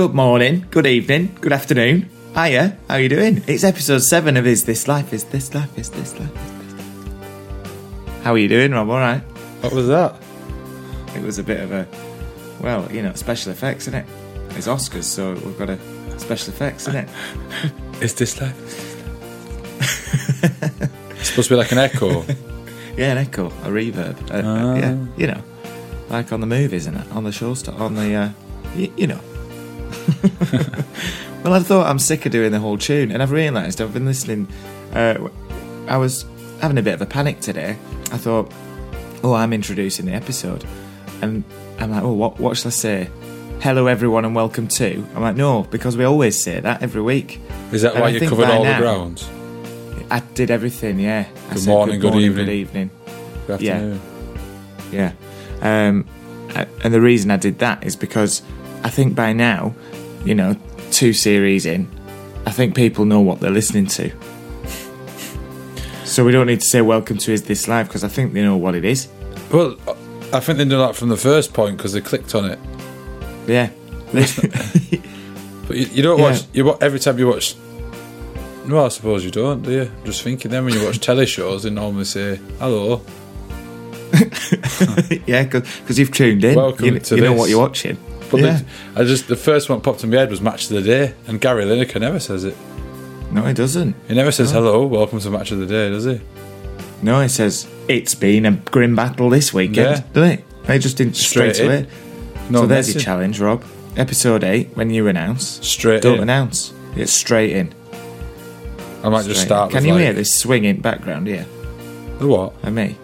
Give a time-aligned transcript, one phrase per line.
[0.00, 2.08] Good morning, good evening, good afternoon.
[2.34, 3.44] Hiya, how are you doing?
[3.46, 5.12] It's episode seven of Is This Life?
[5.12, 5.76] Is This Life?
[5.78, 6.38] Is This Life?
[6.38, 8.22] Is This Life?
[8.22, 8.88] How are you doing, Rob?
[8.88, 9.20] All right.
[9.60, 10.14] What was that?
[11.14, 11.86] It was a bit of a,
[12.62, 14.06] well, you know, special effects, isn't it?
[14.56, 15.78] It's Oscars, so we've got a
[16.18, 17.08] special effects, isn't it?
[18.02, 18.56] Is this life?
[21.18, 22.24] it's supposed to be like an echo.
[22.96, 24.16] Yeah, an echo, a reverb.
[24.30, 24.74] Uh, Ah.
[24.76, 25.42] yeah, you know,
[26.10, 27.12] like on the movies, isn't it?
[27.12, 28.28] On the show, on the, uh,
[28.74, 29.20] y- you know.
[31.44, 34.06] well, I thought I'm sick of doing the whole tune, and I've realised I've been
[34.06, 34.48] listening.
[34.92, 35.28] Uh,
[35.88, 36.24] I was
[36.60, 37.76] having a bit of a panic today.
[38.12, 38.52] I thought,
[39.22, 40.64] oh, I'm introducing the episode,
[41.22, 41.44] and
[41.78, 43.10] I'm like, oh, what, what shall I say?
[43.60, 45.06] Hello, everyone, and welcome to.
[45.14, 47.40] I'm like, no, because we always say that every week.
[47.72, 49.28] Is that And why I you covered all now- the grounds?
[50.12, 51.26] I did everything, yeah.
[51.50, 52.46] Good said morning, good evening.
[52.46, 52.90] good evening.
[53.46, 53.74] Good Yeah.
[53.74, 54.00] afternoon.
[54.90, 55.12] Yeah.
[55.62, 56.06] Um,
[56.82, 58.42] and the reason I did that is because
[58.82, 59.74] I think by now,
[60.24, 60.56] you know,
[60.90, 61.88] two series in,
[62.46, 64.10] I think people know what they're listening to.
[66.04, 68.42] So we don't need to say welcome to Is This Life because I think they
[68.42, 69.08] know what it is.
[69.52, 69.76] Well,
[70.32, 72.58] I think they know that from the first point because they clicked on it.
[73.46, 73.70] Yeah.
[75.66, 76.30] But you, you don't Yeah.
[76.30, 76.42] watch.
[76.52, 77.54] You every time you watch.
[78.66, 79.82] Well, I suppose you don't, do you?
[79.82, 80.50] I'm just thinking.
[80.50, 83.02] Then when you watch telly shows, they normally say hello.
[85.28, 86.56] yeah, because you've tuned in.
[86.56, 87.96] Welcome you, to you know what you're watching.
[88.30, 88.60] But yeah.
[88.94, 90.82] the, I just the first one that popped in my head was Match of the
[90.82, 92.56] Day, and Gary Lineker never says it.
[93.32, 93.94] No, he doesn't.
[94.08, 96.20] He never says hello, welcome to Match of the Day, does he?
[97.02, 100.04] No, he says it's been a grim battle this weekend, Yeah.
[100.12, 100.44] doesn't it?
[100.66, 101.88] They just did straight, Straight to it.
[102.50, 103.64] No, so there's your challenge, Rob.
[103.96, 106.22] Episode 8, when you announce, Straight don't in.
[106.22, 106.72] announce.
[106.96, 107.72] It's straight in.
[109.02, 109.70] I might just start.
[109.70, 111.46] Can you like, hear this swinging background here?
[112.18, 112.52] The what?
[112.62, 112.96] And me?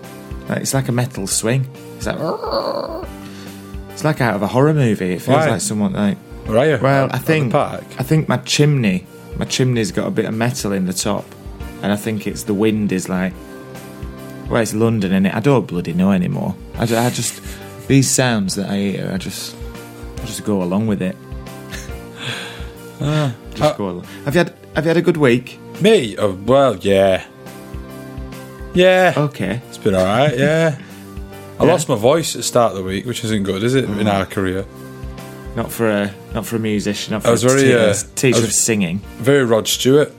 [0.50, 1.66] It's like a metal swing.
[1.96, 2.18] It's like.
[3.96, 5.12] It's like out of a horror movie.
[5.14, 5.48] It feels Why?
[5.52, 6.18] like someone like.
[6.44, 6.78] Where are you?
[6.82, 7.82] Well, I think park.
[7.98, 9.06] I think my chimney,
[9.38, 11.24] my chimney's got a bit of metal in the top,
[11.80, 13.32] and I think it's the wind is like.
[14.50, 15.34] Well, it's London, and it.
[15.34, 16.54] I don't bloody know anymore.
[16.74, 17.40] I, I just
[17.88, 19.56] these sounds that I hear, I just,
[20.20, 21.16] I just go along with it.
[22.98, 24.04] just Uh, go along.
[24.26, 25.58] Have you had Have you had a good week?
[25.80, 26.18] Me?
[26.18, 27.24] Oh, well, yeah.
[28.74, 29.14] Yeah.
[29.16, 29.62] Okay.
[29.68, 30.78] It's been alright, yeah.
[31.58, 31.72] I Yeah.
[31.72, 34.06] lost my voice at the start of the week, which isn't good, is it, in
[34.08, 34.64] our career?
[35.56, 37.12] Not for a not for a musician.
[37.14, 39.00] Not for I was a very, teacher, uh, teacher I was- of singing.
[39.18, 40.12] Very Rod Stewart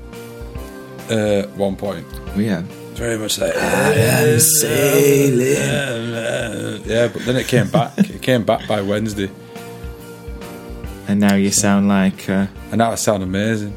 [1.11, 2.05] uh, one point.
[2.35, 2.63] Yeah.
[2.95, 3.55] Very much like.
[3.55, 5.47] I am sailing.
[6.85, 7.91] Yeah, but then it came back.
[7.99, 9.29] it came back by Wednesday.
[11.07, 13.73] And now you sound like uh, And now I sound amazing.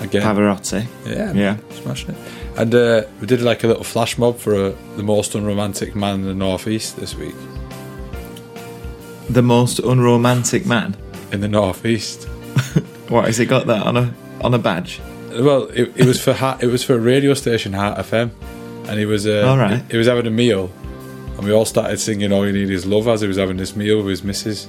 [0.00, 0.22] Again.
[0.22, 0.84] Pavarotti.
[1.06, 1.56] Yeah, Yeah.
[1.80, 2.16] smashing it.
[2.58, 6.20] And uh, we did like a little flash mob for uh, the most unromantic man
[6.20, 7.34] in the northeast this week.
[9.28, 10.96] The most unromantic man.
[11.32, 12.24] In the northeast.
[13.08, 15.00] What has he got that on a on a badge?
[15.30, 18.30] Well, it, it was for Heart, it was for a radio station, Heart FM,
[18.88, 19.80] and he was uh, All right.
[19.82, 20.72] he, he was having a meal,
[21.36, 23.76] and we all started singing "All You Need Is Love" as he was having this
[23.76, 24.66] meal with his missus,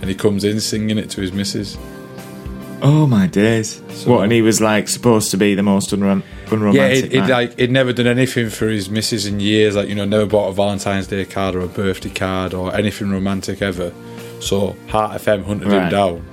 [0.00, 1.76] and he comes in singing it to his missus.
[2.82, 3.82] Oh my days!
[3.90, 4.22] So- what?
[4.22, 7.70] And he was like supposed to be the most unrom- unromantic yeah, he'd, like he'd
[7.70, 11.06] never done anything for his missus in years, like you know, never bought a Valentine's
[11.06, 13.92] Day card or a birthday card or anything romantic ever.
[14.40, 16.26] So Heart FM hunted him down,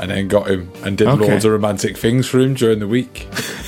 [0.00, 1.28] and then got him and did Okay.
[1.30, 3.26] loads of romantic things for him during the week.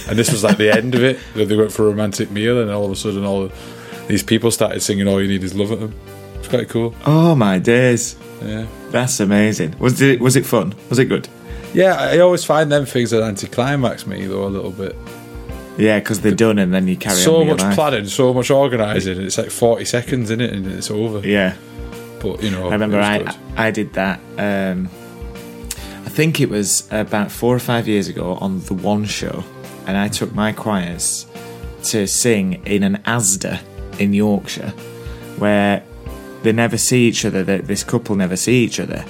[0.09, 1.19] And this was like the end of it.
[1.35, 3.51] You know, They went for a romantic meal, and all of a sudden, all
[4.09, 5.95] these people started singing "All You Need Is Love" at them.
[6.39, 6.95] It's quite cool.
[7.07, 8.17] oh my days!
[8.43, 9.75] Yeah, That's amazing.
[9.79, 10.75] Was it was it fun?
[10.89, 11.29] Was it good?
[11.75, 11.95] yeah.
[11.97, 14.95] I always find them things that anticlimax me though a little bit.
[15.79, 17.23] Yeah, because they're done and then you carry on.
[17.23, 17.75] so much life.
[17.77, 19.21] planning, so much organising.
[19.23, 21.27] It's like forty seconds in it, and it's over.
[21.27, 21.55] Yeah,
[22.21, 23.35] But you know, I remember I good.
[23.57, 24.19] I did that.
[24.37, 24.89] Um,
[26.05, 29.45] I think it was about four or five years ago on the One Show,
[29.87, 31.27] and I took my choirs
[31.85, 33.61] to sing in an ASDA
[34.01, 34.71] in Yorkshire,
[35.39, 35.85] where
[36.43, 37.45] they never see each other.
[37.45, 39.05] This couple never see each other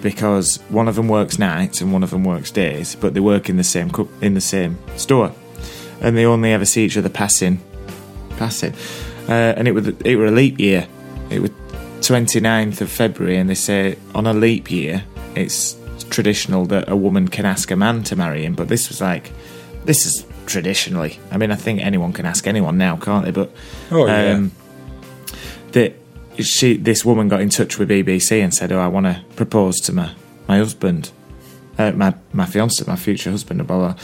[0.00, 3.48] because one of them works nights and one of them works days, but they work
[3.48, 5.32] in the same cu- in the same store,
[6.02, 7.60] and they only ever see each other passing,
[8.36, 8.74] passing.
[9.28, 10.86] Uh, and it was it were a leap year.
[11.30, 11.50] It was
[12.00, 15.04] 29th of February, and they say on a leap year
[15.34, 15.76] it's
[16.10, 18.54] traditional that a woman can ask a man to marry him.
[18.54, 19.30] But this was like
[19.84, 21.18] this is traditionally.
[21.30, 23.30] I mean, I think anyone can ask anyone now, can't they?
[23.30, 23.50] But
[23.90, 24.32] Oh, yeah.
[24.32, 24.52] um,
[25.72, 25.94] that
[26.40, 29.78] she this woman got in touch with BBC and said, "Oh, I want to propose
[29.82, 30.12] to my
[30.48, 31.10] my husband,
[31.78, 33.94] uh, my my fiance, my future husband, and blah blah."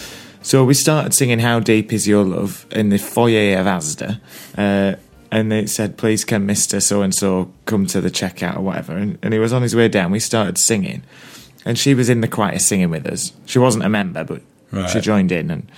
[0.48, 4.18] So we started singing "How Deep Is Your Love" in the foyer of Asda,
[4.56, 4.96] uh,
[5.30, 8.96] and it said, "Please can Mister So and So come to the checkout or whatever."
[8.96, 10.10] And, and he was on his way down.
[10.10, 11.02] We started singing,
[11.66, 13.32] and she was in the choir singing with us.
[13.44, 14.40] She wasn't a member, but
[14.70, 14.88] Right.
[14.88, 15.70] she joined in, and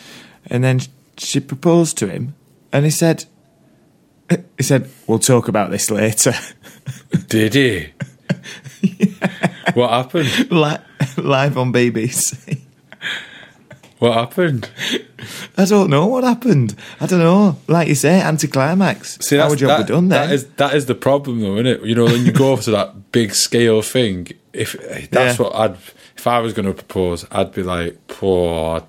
[0.46, 0.82] and then
[1.16, 2.34] she proposed to him,
[2.72, 3.24] and he said,
[4.56, 6.32] he said, "We'll talk about this later."
[7.28, 7.88] Did he?
[9.74, 10.50] What happened?
[10.52, 10.76] Li-
[11.16, 12.60] Live on BBC.
[14.00, 14.70] What happened?
[15.58, 16.74] I don't know what happened.
[17.02, 17.58] I don't know.
[17.68, 19.18] Like you say, anticlimax.
[19.20, 20.26] See, how would you that, were done then.
[20.28, 21.82] That is that is the problem, though, isn't it?
[21.84, 25.44] You know, when you go to that big scale thing, if eh, that's Yeah.
[25.44, 25.76] what I'd,
[26.16, 28.82] if I was going to propose, I'd be like, poor.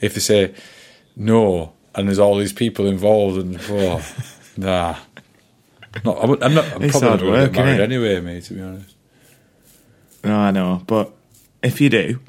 [0.00, 0.54] If they say
[1.16, 4.06] no, and there's all these people involved, and oh,
[4.56, 4.98] nah,
[6.04, 6.72] not, I'm not.
[6.74, 8.44] I'm It's probably not going to get married anyway, mate.
[8.44, 8.94] To be honest,
[10.22, 11.12] No, I know, but
[11.60, 12.20] if you do,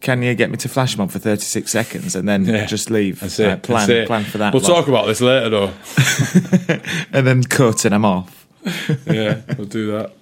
[0.00, 2.66] can you get me to flash mob for thirty six seconds and then Yeah.
[2.66, 3.20] just leave?
[3.20, 3.50] that's it.
[3.50, 4.06] Uh, plan, that's it.
[4.06, 4.52] plan for that.
[4.52, 4.68] We'll lot.
[4.68, 5.72] talk about this later, though.
[7.12, 8.46] and then cut and I'm off.
[9.06, 10.12] yeah, we'll do that.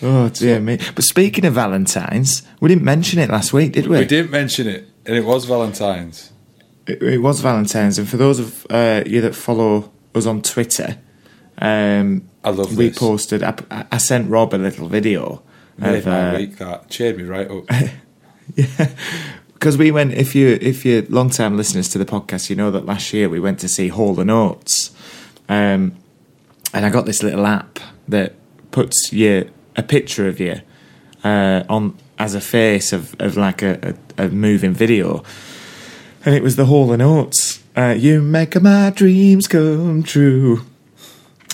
[0.00, 0.78] Oh dear me!
[0.94, 3.98] But speaking of Valentine's, we didn't mention it last week, did we?
[3.98, 6.32] We didn't mention it, and it was Valentine's.
[6.86, 10.98] It, it was Valentine's, and for those of uh, you that follow us on Twitter,
[11.58, 12.98] um, I love we this.
[12.98, 13.42] posted.
[13.42, 13.56] I,
[13.90, 15.42] I sent Rob a little video
[15.76, 16.58] Made of my uh, week.
[16.58, 17.64] That cheered me right up.
[18.56, 18.90] Yeah,
[19.54, 20.12] because we went.
[20.14, 23.28] If you if you're long time listeners to the podcast, you know that last year
[23.28, 24.92] we went to see Hall and Oates,
[25.48, 25.96] um,
[26.72, 28.34] and I got this little app that
[28.70, 30.60] puts you a picture of you
[31.24, 35.24] uh, on as a face of, of like a, a, a moving video,
[36.24, 37.62] and it was the Hall and Oates.
[37.76, 40.62] Uh, you make my dreams come true,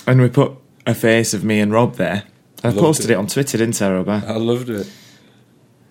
[0.05, 0.51] and we put
[0.85, 2.23] a face of me and Rob there.
[2.63, 3.13] I Loved posted it.
[3.13, 4.09] it on Twitter, didn't I, Rob?
[4.09, 4.89] I loved it.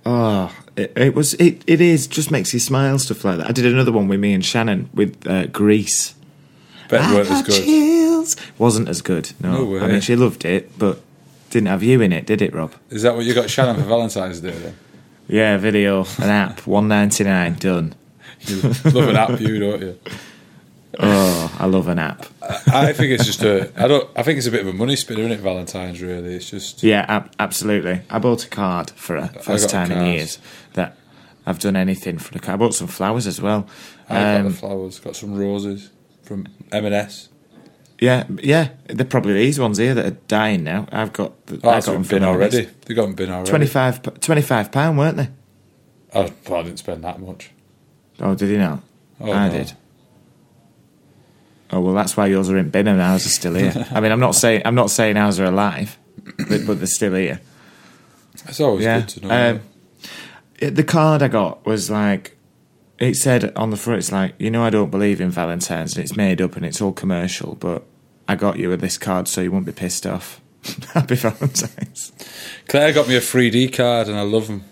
[0.07, 1.63] Oh, it, it was it.
[1.67, 3.49] It is just makes you smile stuff like that.
[3.49, 6.15] I did another one with me and Shannon with uh, Grease.
[6.89, 7.65] Bet I weren't as good.
[7.65, 8.37] chills.
[8.59, 9.33] Wasn't as good.
[9.41, 9.85] No, No.
[9.85, 11.01] I mean she loved it, but
[11.51, 12.75] didn't have you in it, did it, Rob?
[12.91, 14.77] Is that what you got Shannon for Valentine's Day then?
[15.29, 17.95] Yeah, video, an app, one ninety nine, done.
[18.41, 19.99] You love an app, you don't you?
[20.99, 22.27] Oh, I love an app.
[22.73, 23.71] I think it's just a.
[23.77, 24.09] I don't.
[24.17, 25.41] I think it's a bit of a money spinner, isn't it?
[25.41, 26.35] Valentine's really.
[26.35, 26.83] It's just.
[26.83, 28.03] Yeah, ab- absolutely.
[28.11, 30.39] I bought a card for a first got a time in years
[30.75, 30.97] that
[31.47, 32.55] I've done anything for the card.
[32.55, 33.67] I bought some flowers as well.
[34.09, 34.99] I got Um, the flowers.
[35.01, 35.91] Got some roses
[36.23, 37.29] from M&S.
[38.01, 38.69] yeah, yeah.
[38.87, 40.87] They're probably these ones here that are dying now.
[40.93, 41.47] I've got.
[41.47, 42.69] The, Oh, I got got them bin already.
[42.87, 43.49] They got them bin already.
[43.51, 45.29] 25, 25 pound, weren't they?
[46.15, 47.51] Oh, well, I didn't spend that much.
[48.21, 48.81] Oh, did you not?
[49.21, 49.55] Oh, I no.
[49.59, 49.73] did.
[51.75, 53.73] Oh well, that's why yours are in bin and ours are still here.
[53.91, 55.99] I mean, I'm not saying I'm not saying ours are alive,
[56.49, 57.41] but, but they're still here.
[58.47, 59.01] It's always Yeah.
[59.01, 59.51] good to know.
[59.51, 59.61] Um,
[60.61, 62.37] it- the card I got was like,
[62.99, 66.05] it said on the front, it's like, you know, I don't believe in Valentine's and
[66.05, 67.83] it's made up and it's all commercial, but
[68.29, 70.41] I got you with this card so you won't be pissed off.
[70.95, 72.13] Happy Valentine's,
[72.69, 74.63] Claire got me a 3D card, and I love them.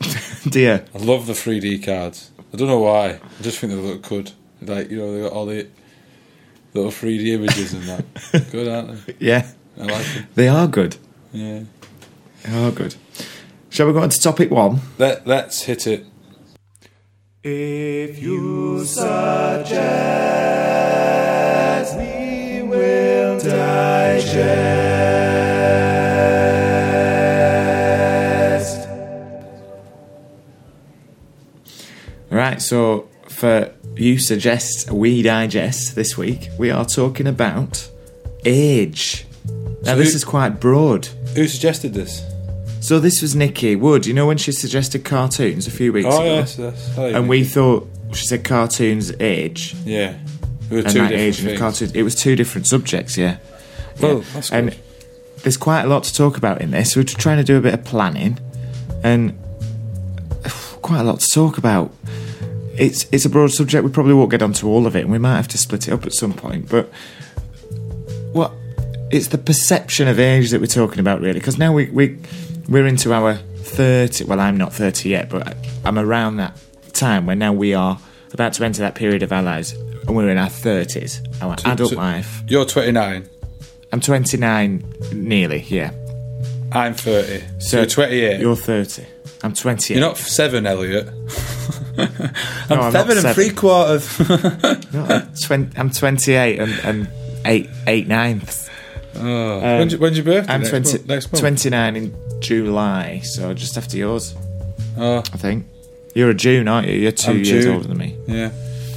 [0.50, 0.84] dear.
[0.94, 2.30] I love the 3D cards.
[2.52, 3.06] I don't know why.
[3.38, 4.32] I just think they look good.
[4.62, 5.66] Like you know, they got all the
[6.76, 8.04] little 3D images and that.
[8.52, 9.14] good, aren't they?
[9.18, 9.46] Yeah,
[9.78, 10.26] I like them.
[10.34, 10.96] they are good.
[11.32, 11.62] Yeah.
[12.44, 12.94] They are good.
[13.70, 14.80] Shall we go on to topic one?
[14.98, 16.06] Let Let's hit it.
[17.42, 19.06] If you suggest,
[21.96, 24.76] we will digest.
[32.30, 37.88] Right, so for you suggest we digest this week, we are talking about
[38.44, 39.26] age.
[39.82, 41.06] Now, So this who- is quite broad.
[41.34, 42.22] Who suggested this?
[42.80, 44.06] So this was Nikki Wood.
[44.06, 46.90] You know when she suggested cartoons a few weeks Oh ago, yes, yes.
[46.96, 50.14] Oh, and we thought she said cartoons age yeah,
[50.70, 51.92] we and two that age and cartoons.
[51.92, 53.38] It was two different subjects, yeah.
[54.00, 54.18] Well, Yeah.
[54.18, 54.78] Oh, that's and good.
[55.42, 56.94] there's quite a lot to talk about in this.
[56.94, 58.38] We're trying to do a bit of planning,
[59.02, 59.32] and
[60.82, 61.92] quite a lot to talk about.
[62.78, 63.84] It's it's a broad subject.
[63.84, 65.92] We probably won't get onto all of it, and we might have to split it
[65.92, 66.68] up at some point.
[66.68, 66.90] But
[68.32, 68.52] what
[69.10, 72.18] it's the perception of age that we're talking about, really, because now we we
[72.68, 74.24] we're into our thirty.
[74.24, 76.60] Well, I'm not thirty yet, but I'm around that
[76.92, 77.98] time where now we are
[78.32, 81.90] about to enter that period of our lives, and we're in our thirties, our adult
[81.90, 82.42] so- life.
[82.48, 83.28] You're 29.
[83.92, 85.92] I'm 29, nearly, yeah.
[86.72, 87.60] I'm 30.
[87.60, 88.40] So, you're 28.
[88.40, 89.06] You're 30.
[89.42, 89.96] I'm 28.
[89.96, 91.08] You're not seven, Elliot.
[91.98, 92.08] I'm,
[92.70, 94.18] No, I'm seven and three quarters.
[94.92, 97.08] No, I'm, 20, I'm 28 and, and
[97.44, 98.68] eight, eight ninths.
[99.16, 99.56] oh.
[99.56, 100.52] Um, when's, your- when's your birthday?
[100.52, 101.06] I'm next 20, month?
[101.08, 101.40] Next month.
[101.40, 104.34] 29 in July, so just after yours,
[104.98, 105.66] Oh, I think.
[106.14, 106.94] You're a June, aren't you?
[106.94, 107.74] You're 2 I'm years June.
[107.74, 108.16] older than me.
[108.26, 108.50] yeah.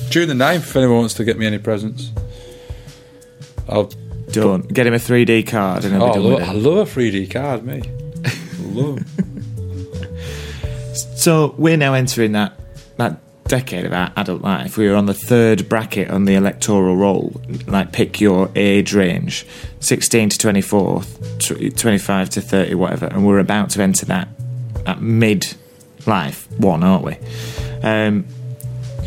[0.09, 2.11] June the 9th, if anyone wants to get me any presents.
[3.67, 3.91] I'll,
[4.31, 4.67] Don't.
[4.73, 6.99] Get him a 3D card and he'll oh, I, be done love, I love a
[6.99, 7.81] 3D card, me.
[8.73, 9.03] love.
[10.95, 12.58] So we're now entering that
[12.99, 14.77] that decade of our adult life.
[14.77, 17.41] We were on the third bracket on the electoral roll.
[17.65, 19.45] Like pick your age range,
[19.79, 21.01] sixteen to twenty four,
[21.39, 23.07] twenty five to thirty, whatever.
[23.07, 24.27] And we're about to enter that
[24.85, 25.55] that mid
[26.05, 27.17] life one, aren't we?
[27.81, 28.25] Um,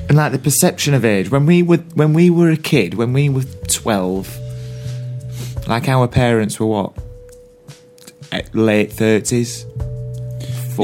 [0.09, 3.13] and like the perception of age when we were when we were a kid, when
[3.13, 4.37] we were twelve,
[5.69, 6.93] like our parents were what
[8.53, 9.67] late thirties.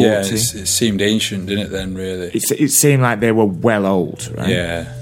[0.01, 0.09] 40.
[0.09, 1.71] Yeah, it's, it seemed ancient, didn't it?
[1.71, 2.29] Then, really.
[2.29, 4.49] It, it seemed like they were well old, right?
[4.49, 4.93] Yeah.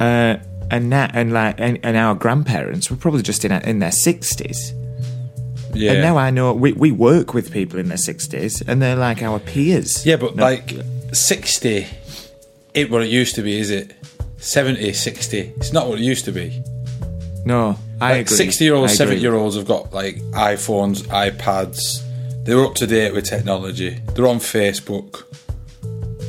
[0.00, 0.36] Uh,
[0.70, 4.72] and that, and like, and, and our grandparents were probably just in in their sixties.
[5.72, 5.92] Yeah.
[5.92, 9.22] And now I know we, we work with people in their sixties, and they're like
[9.22, 10.04] our peers.
[10.06, 10.72] Yeah, but No- like
[11.12, 11.86] 60
[12.74, 13.92] it what it used to be, is it?
[14.38, 15.38] 70, 60.
[15.56, 16.62] It's not what it used to be.
[17.46, 18.36] no, I Like agree.
[18.36, 18.94] 60 year olds.
[18.96, 22.02] 70 year olds have got like iPhones, iPads.
[22.44, 24.00] They're up to date with technology.
[24.14, 25.24] They're on Facebook.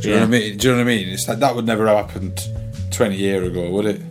[0.01, 0.57] Do you know what I mean?
[0.57, 1.09] Do you know what I mean?
[1.09, 2.39] It's like that would never have happened
[2.91, 4.01] 20 years ago, would it?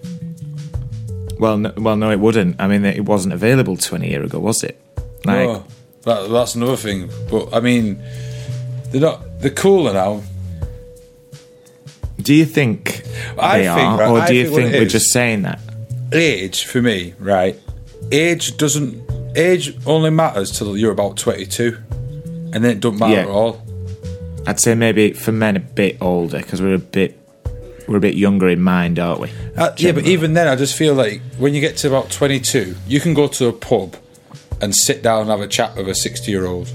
[1.38, 2.61] Well, no, well, no, it wouldn't.
[2.61, 4.80] I mean, it wasn't available twenty year ago, was it?
[5.25, 5.64] Like, No,
[6.02, 7.11] that, that's another thing.
[7.28, 8.00] But I mean,
[8.90, 9.40] they're not.
[9.40, 10.23] They're cooler now.
[12.20, 13.02] do you think
[13.38, 15.42] I they think, are, right, or I do you think think we're is- just saying
[15.42, 15.61] that?
[16.12, 17.58] age for me, right?
[18.12, 19.02] Age doesn't.
[19.37, 21.76] Age only matters till you're about 22,
[22.53, 23.21] and then it don't matter Yeah.
[23.23, 23.62] at all.
[24.47, 27.19] I'd say maybe for men a bit older because we're a bit
[27.88, 29.31] we're a bit younger in mind, aren't we?
[29.57, 32.75] Uh, yeah, but even then, I just feel like when you get to about 22,
[32.87, 33.97] you can go to a pub
[34.62, 36.73] and sit down and have a chat with a 60 year old.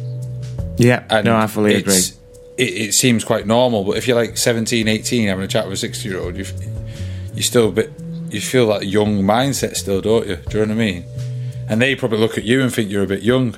[0.77, 1.95] Yeah, And no, I fully agree.
[1.95, 5.73] It, it seems quite normal, but if you're like 17, 18, having a chat with
[5.73, 6.45] a 60 year old, you
[7.33, 7.91] you still a bit.
[8.29, 10.35] You feel that young mindset still, don't you?
[10.35, 11.05] Do you know what I mean?
[11.69, 13.51] And they probably look at you and think you're a bit young.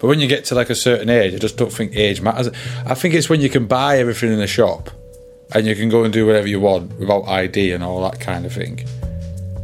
[0.00, 2.48] But when you get to like a certain age, I just don't think age matters.
[2.84, 4.90] I think it's when you can buy everything in the shop
[5.54, 8.44] and you can go and do whatever you want without ID and all that kind
[8.44, 8.80] of thing.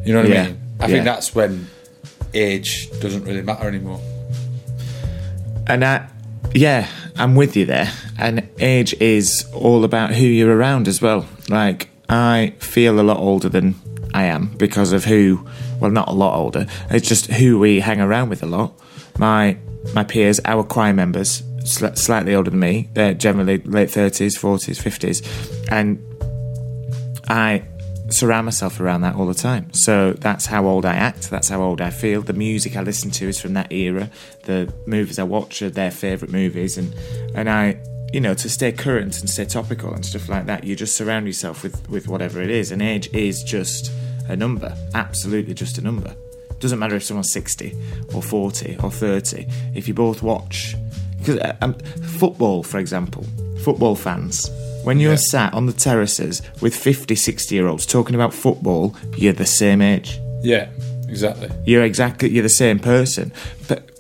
[0.04, 0.60] You know what Yeah, I mean?
[0.78, 0.88] I yeah.
[0.92, 1.66] think that's when
[2.32, 4.00] age doesn't really matter anymore.
[5.66, 6.08] And I,
[6.54, 7.90] yeah, I'm with you there.
[8.18, 11.26] And age is all about who you're around as well.
[11.48, 13.74] Like, I feel a lot older than
[14.12, 15.46] I am because of who,
[15.80, 16.66] well, not a lot older.
[16.90, 18.78] It's just who we hang around with a lot.
[19.18, 19.56] My
[19.94, 22.88] my peers, our choir members, sli- slightly older than me.
[22.92, 25.70] They're generally late 30s, 40s, 50s.
[25.70, 26.02] And
[27.28, 27.64] I
[28.12, 29.72] surround myself around that all the time.
[29.72, 31.30] So that's how old I act.
[31.30, 32.22] That's how old I feel.
[32.22, 34.10] The music I listen to is from that era.
[34.44, 36.94] The movies I watch are their favourite movies, and
[37.34, 37.80] and I,
[38.12, 41.26] you know, to stay current and stay topical and stuff like that, you just surround
[41.26, 42.72] yourself with with whatever it is.
[42.72, 43.92] And age is just
[44.30, 44.74] a number.
[44.94, 46.14] Absolutely, just a number.
[46.58, 47.74] Doesn't matter if someone's sixty
[48.14, 49.46] or forty or thirty.
[49.74, 50.74] If you both watch,
[51.18, 51.74] because um,
[52.18, 53.24] football, for example,
[53.62, 54.50] football fans.
[54.84, 55.16] When you're Yeah.
[55.18, 59.82] sat on the terraces with 50, 60 year olds talking about football, you're the same
[59.82, 60.18] age.
[60.42, 60.68] Yeah,
[61.06, 61.50] exactly.
[61.66, 63.30] You're exactly you're the same person.
[63.68, 63.90] But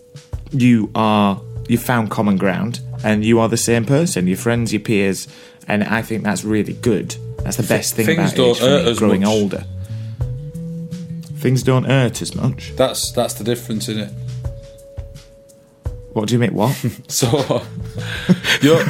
[0.52, 4.80] you are you found common ground and you are the same person, your friends, your
[4.80, 5.28] peers,
[5.68, 7.14] and I think that's really good.
[7.44, 9.30] That's the best thing things about don't age for hurt me, growing much.
[9.30, 9.64] older.
[11.40, 12.72] Things don't hurt as much.
[12.76, 14.12] That's that's the difference in it.
[16.12, 16.54] What do you mean?
[16.54, 16.76] What?
[17.08, 17.62] So
[18.62, 18.82] you're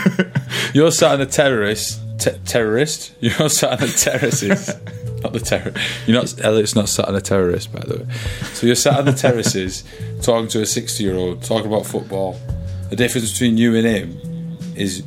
[0.75, 3.13] you're sat on a terrorist te- terrorist.
[3.21, 4.69] You're sat on a terraces.
[5.23, 5.73] not the terror.
[6.07, 6.45] You're not.
[6.45, 8.15] Elliot's not sat on a terrorist, by the way.
[8.53, 9.85] So you're sat on the terraces
[10.23, 12.39] talking to a sixty-year-old, talking about football.
[12.91, 15.03] The difference between you and him is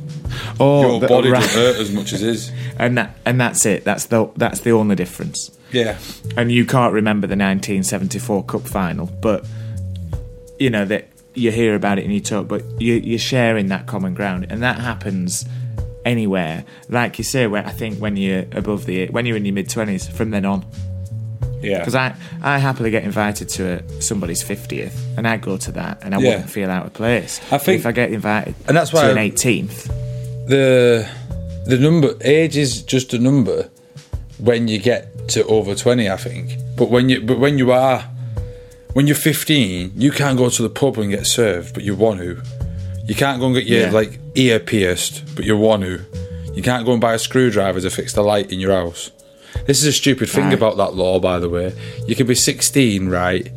[0.58, 1.40] Oh, your body right.
[1.40, 2.52] don't hurt as much as his.
[2.78, 3.84] and that and that's it.
[3.84, 5.50] That's the that's the only difference.
[5.74, 5.98] Yeah,
[6.36, 9.44] and you can't remember the 1974 Cup final, but
[10.58, 13.86] you know that you hear about it and you talk, but you, you're sharing that
[13.86, 15.44] common ground, and that happens
[16.04, 16.64] anywhere.
[16.88, 19.68] Like you say, where I think when you're above the when you're in your mid
[19.68, 20.64] 20s, from then on,
[21.60, 21.78] yeah.
[21.80, 25.98] because I I happily get invited to a, somebody's 50th, and I go to that,
[26.04, 26.28] and I Yeah.
[26.30, 27.40] wouldn't feel out of place.
[27.50, 29.86] I think- if I get invited, And that's why to an 18th.
[30.48, 31.08] the
[31.66, 33.70] the number age is just a number
[34.38, 38.04] when you get to over 20 i think but when you but when you are
[38.92, 42.20] when you're 15 you can't go to the pub and get served but you want
[42.20, 42.40] to
[43.06, 43.90] you can't go and get your Yeah.
[43.90, 46.00] like ear pierced but you want to
[46.54, 49.10] you can't go and buy a screwdriver to fix the light in your house
[49.66, 50.54] this is a stupid thing Right.
[50.54, 51.74] about that law by the way
[52.06, 53.50] you can be 16 right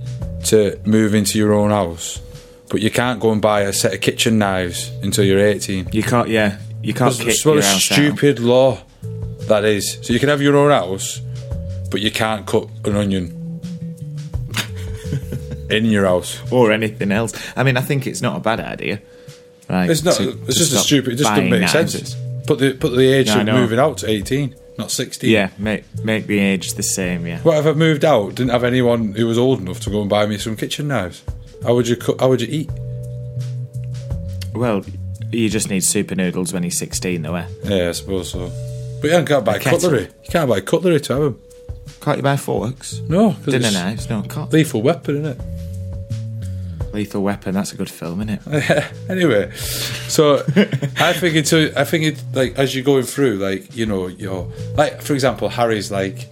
[0.45, 2.21] to move into your own house
[2.69, 6.03] but you can't go and buy a set of kitchen knives until you're 18 You
[6.03, 7.95] can't, yeah, you can't that's what a house out.
[7.95, 8.79] stupid law
[9.47, 9.97] that is.
[10.01, 11.21] So you can have your own house,
[11.91, 13.33] but you can't cut an onion
[15.69, 16.39] in your house.
[16.51, 17.33] or anything else.
[17.55, 19.01] I mean, I think it's not a bad idea.
[19.69, 19.89] Right?
[19.89, 22.15] It's not- to- it's to just a stupid- it just doesn't make sense.
[22.45, 25.31] Put the put the age Yeah, of moving out to eighteen, not sixteen.
[25.31, 27.27] Yeah, make make the age the same.
[27.27, 27.39] Yeah.
[27.41, 28.35] What if I moved out?
[28.35, 31.23] Didn't have anyone who was old enough to go and buy me some kitchen knives.
[31.63, 32.21] How would you cook?
[32.21, 32.69] How would you eat?
[34.53, 34.85] Well,
[35.29, 37.35] you just need super noodles when you're 16, though.
[37.35, 37.45] Eh?
[37.65, 38.49] Yeah, I suppose so.
[39.01, 40.03] But you can't buy cutlery.
[40.03, 41.41] You can't buy cutlery to have them.
[42.07, 43.01] Can't you buy forks?
[43.09, 44.09] No, because Dinner it's knives?
[44.09, 44.53] No, can't.
[44.53, 46.93] lethal weapon, isn't it?
[46.93, 47.53] Lethal Weapon.
[47.53, 48.91] That's a good film, isn't it?
[49.09, 50.37] anyway, so
[50.99, 54.49] I think until I think it like as you're going through, like you know, you're
[54.75, 56.29] like for example, Harry's like.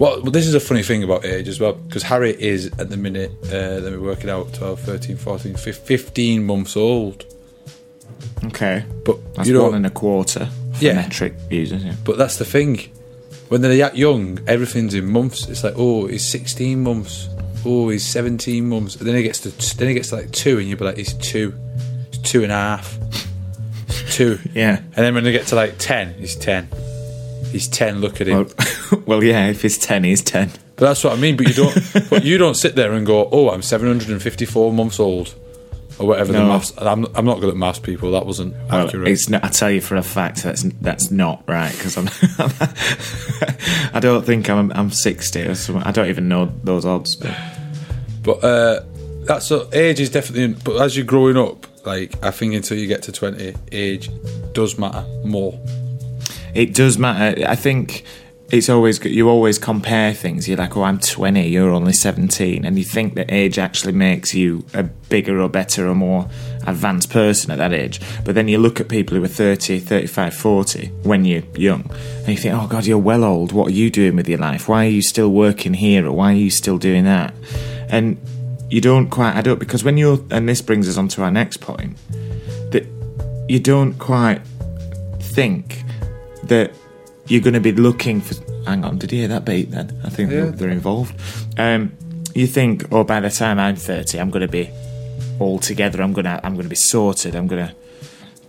[0.00, 2.88] Well, well, this is a funny thing about age as well, because Harry is at
[2.88, 7.26] the minute, uh, let me work it out, 12, 13, 14, 15 months old.
[8.44, 8.84] Okay.
[9.04, 10.94] But That's you know, one and a quarter Yeah.
[10.94, 11.84] metric users.
[11.84, 11.94] Yeah.
[12.04, 12.78] But that's the thing.
[13.48, 15.48] When they're that young, everything's in months.
[15.48, 17.28] It's like, oh, he's 16 months.
[17.64, 18.96] Oh, he's 17 months.
[18.96, 20.96] And then he gets to then he gets to like two, and you'll be like,
[20.98, 21.54] he's two,
[22.10, 22.98] he's two and a half,
[23.86, 24.38] He's two.
[24.54, 24.76] Yeah.
[24.76, 26.68] And then when they get to like 10, he's 10.
[27.50, 28.00] He's 10.
[28.00, 28.48] Look at him.
[28.90, 29.46] Well, well, yeah.
[29.48, 30.50] If he's 10, he's 10.
[30.76, 31.36] but that's what I mean.
[31.36, 32.10] But you don't.
[32.10, 35.34] but you don't sit there and go, oh, I'm 754 months old,
[35.98, 36.48] or whatever the No.
[36.48, 36.72] maths.
[36.78, 38.12] I'm I'm not good at maths, people.
[38.12, 39.08] That wasn't Well, accurate.
[39.08, 42.08] it's not, I tell you for a fact that's that's not right because I'm.
[43.94, 45.82] I don't think I'm I'm 60 or something.
[45.84, 47.16] I don't even know those odds.
[47.16, 47.34] But
[48.22, 48.80] But uh,
[49.24, 50.54] that's uh, age is definitely.
[50.62, 54.10] But as you're growing up, like I think until you get to twenty, age
[54.52, 55.58] does matter more.
[56.54, 57.44] it does matter.
[57.46, 58.04] I think
[58.50, 59.04] it's always.
[59.04, 60.48] You always compare things.
[60.48, 61.48] You're like, oh, I'm 20.
[61.48, 65.86] You're only 17, and you think that age actually makes you a bigger or better
[65.86, 66.28] or more
[66.66, 68.00] advanced person at that age.
[68.24, 72.28] But then you look at people who are 30, 35, 40 when you're young, and
[72.28, 73.52] you think, oh God, you're well old.
[73.52, 74.68] What are you doing with your life?
[74.68, 77.34] Why are you still working here, or why are you still doing that?
[77.90, 78.18] And
[78.70, 79.32] you don't quite.
[79.32, 81.98] add don't because when you're, and this brings us on to our next point,
[82.70, 82.86] that
[83.46, 84.40] you don't quite
[85.20, 85.82] think
[86.44, 86.72] that
[87.28, 88.34] you're going to be looking for.
[88.64, 89.98] Hang on, did you hear that beat then?
[90.04, 90.46] I think Yeah.
[90.46, 91.14] they're involved.
[91.58, 91.92] Um,
[92.34, 94.70] you think, oh, by the time I'm 30, I'm going to be
[95.38, 96.02] all together.
[96.02, 97.34] I'm going to, I'm going to be sorted.
[97.34, 97.70] I'm going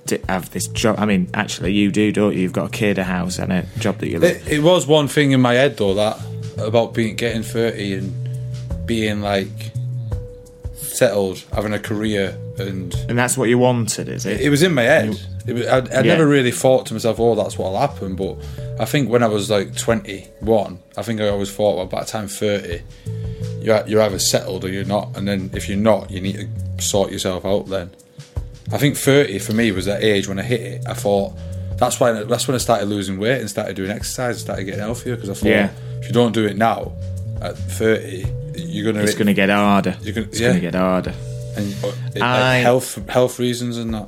[0.08, 0.96] to have this job.
[1.00, 2.42] I mean, actually, you do, don't you?
[2.42, 4.32] You've got a kid, a house, and a job that you love.
[4.32, 6.20] It, it was one thing in my head though that
[6.58, 8.12] about being getting thirty and
[8.88, 9.72] being like
[10.74, 14.42] settled, having a career, and and that's what you wanted, is it?
[14.42, 15.16] it was in my head.
[15.50, 16.02] It I, I Yeah.
[16.02, 18.38] never really thought to myself, "Oh, that's what'll happen." But
[18.80, 22.06] I think when I was like twenty-one, I think I always thought, "Well, by the
[22.08, 22.82] time thirty,
[23.62, 26.84] you're you're either settled or you're not." And then if you're not, you need to
[26.84, 27.68] sort yourself out.
[27.70, 27.92] Then
[28.72, 30.84] I think thirty for me was that age when I hit it.
[30.88, 31.34] I thought
[31.78, 34.80] that's why that's when I started losing weight and started doing exercise, and started getting
[34.82, 35.70] healthier because I thought Yeah.
[36.02, 36.92] if you don't do it now
[37.42, 39.96] at thirty, you're gonna It's going to get harder.
[40.02, 40.48] You're gonna- it's yeah.
[40.50, 41.14] going to get harder.
[41.56, 44.08] and uh, it, I- like health health reasons and that.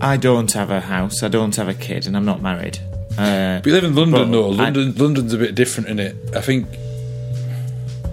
[0.00, 1.22] I don't have a house.
[1.22, 2.78] I don't have a kid, and I'm not married.
[3.18, 4.48] Uh, But you live in London, though.
[4.52, 6.16] I- London, London's a bit different in it.
[6.34, 6.66] I think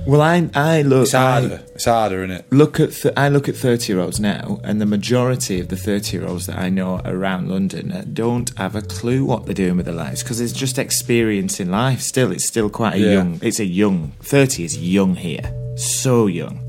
[0.06, 1.04] well, I I look.
[1.04, 1.62] it's harder.
[1.76, 2.46] it's harder in it.
[2.52, 5.78] look at th- I look at thirty year olds now, and the majority of the
[5.78, 9.78] thirty year olds that I know around London don't have a clue what they're doing
[9.78, 12.02] with their lives because it's just experiencing life.
[12.02, 13.12] Still, it's still quite a Yeah.
[13.13, 13.39] young.
[13.41, 16.60] It's a young thirty is young here, so young.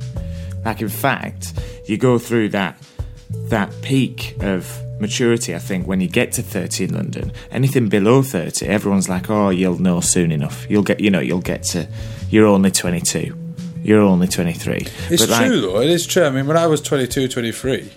[0.65, 1.53] Like in fact,
[1.87, 2.77] you go through that
[3.49, 5.55] that peak of maturity.
[5.55, 9.51] I think when you get to thirty in London, anything below thirty, everyone's like, "Oh,
[9.51, 10.67] you'll know soon enough.
[10.71, 11.87] You'll get, you know, you'll get to.
[12.31, 13.29] You're only twenty two.
[13.83, 14.87] You're only twenty three.
[15.11, 15.81] It's true, though.
[15.81, 16.25] It is true.
[16.25, 17.91] I mean, when I was 22, 23,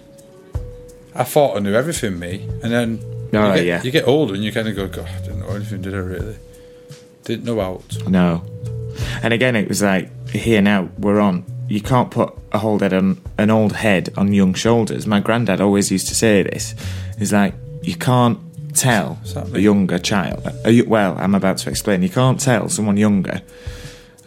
[1.15, 2.43] I thought I knew everything, me.
[2.61, 2.99] And then
[3.33, 3.83] Oh, you, get, yeah.
[3.83, 5.97] you get older and you kind of go, God, I didn't know anything, did I
[5.97, 6.37] really?
[7.23, 7.83] Didn't know out.
[8.07, 8.43] No.
[9.23, 11.43] And again, it was like here now we're on.
[11.67, 15.05] You can't put a old head on an old head on young shoulders.
[15.05, 16.75] My granddad always used to say this.
[17.19, 18.39] He's like you can't
[18.73, 19.19] tell
[19.53, 20.47] a younger child.
[20.65, 22.03] A, well, I'm about to explain.
[22.03, 23.41] You can't tell someone younger.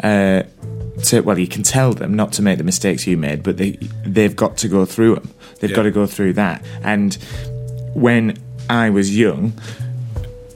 [0.02, 0.42] Uh,
[1.04, 3.72] to well, you can tell them not to make the mistakes you made, but they
[4.04, 5.30] they've got to go through them.
[5.60, 5.76] They've Yeah.
[5.76, 6.64] got to go through that.
[6.82, 7.14] And
[7.94, 8.36] when
[8.68, 9.52] I was young,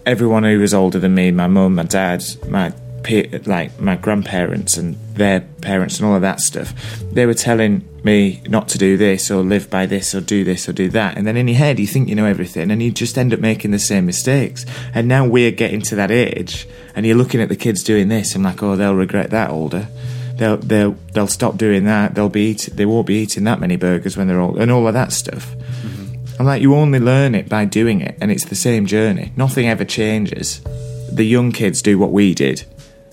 [0.07, 2.73] everyone who was older than me, my mum, my dad, my
[3.05, 6.75] pe- like my grandparents and their parents and all of that stuff,
[7.13, 10.69] they were telling me not to do this or live by this or do this
[10.69, 11.17] or do that.
[11.17, 13.41] And then in your head, you think you know everything, and you just end up
[13.41, 14.67] making the same mistakes.
[14.93, 18.35] And now we're getting to that age, and you're looking at the kids doing this.
[18.35, 19.87] I'm like, oh, they'll regret that older.
[20.37, 22.15] They'll they'll they'll stop doing that.
[22.15, 24.89] They'll be eat- they won't be eating that many burgers when they're old, and all
[24.89, 25.55] of that stuff.
[25.55, 26.41] Mm-hmm.
[26.41, 29.33] I'm like, you only learn it by doing it, and it's the same journey.
[29.37, 30.61] Nothing ever changes.
[31.13, 32.65] The young kids do what we did,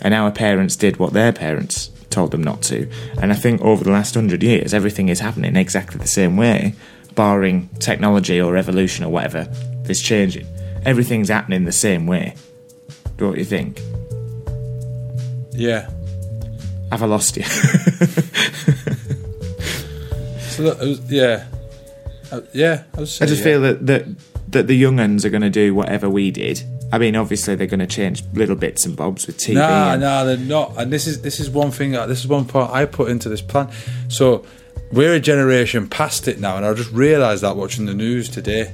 [0.01, 2.89] and our parents did what their parents told them not to.
[3.21, 6.75] And I think over the last hundred years, everything is happening exactly the same way.
[7.15, 9.43] barring technology or evolution or whatever
[9.83, 10.47] that's changing.
[10.85, 12.35] Everything's happening the same way.
[13.17, 13.79] Don't you think?
[15.51, 15.89] Yeah.
[16.91, 17.43] Have I lost you?
[20.51, 21.47] So that, was, yeah.
[22.29, 23.43] Uh, yeah, I, was I just yeah.
[23.43, 24.05] feel that, that
[24.49, 26.61] that the young uns are going to do whatever we did.
[26.93, 29.53] I mean, obviously they're going to change little bits and bobs with TV.
[29.55, 30.73] Nah, and- nah, they're not.
[30.77, 31.95] And this is this is one thing.
[31.95, 33.69] uh, This is one part I put into this plan.
[34.09, 34.45] So
[34.91, 38.73] we're a generation past it now, and I just realised that watching the news today.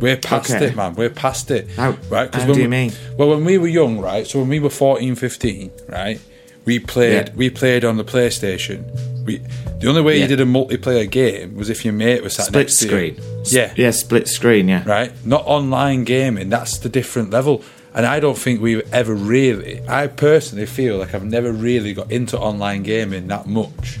[0.00, 0.66] We're past Okay.
[0.66, 0.94] it, man.
[0.96, 1.70] We're past it.
[1.76, 2.30] How- right?
[2.30, 2.92] 'Cause how when do you we- mean?
[3.16, 4.26] Well, when we were young, right?
[4.26, 6.18] So when we were 14, 15, right?
[6.64, 7.28] We played.
[7.28, 7.34] Yeah.
[7.36, 8.82] We played on the PlayStation.
[9.24, 9.38] We
[9.80, 10.22] the only way Yeah.
[10.22, 12.90] you did a multiplayer game was if your mate was sat split next to the
[12.90, 13.26] split screen.
[13.44, 13.60] you.
[13.60, 14.68] Yeah, yeah, split screen.
[14.68, 15.12] Yeah, right?
[15.24, 16.48] Not online gaming.
[16.48, 17.62] That's the different level.
[17.94, 19.82] And I don't think we've ever really.
[19.88, 23.98] I personally feel like I've never really got into online gaming that much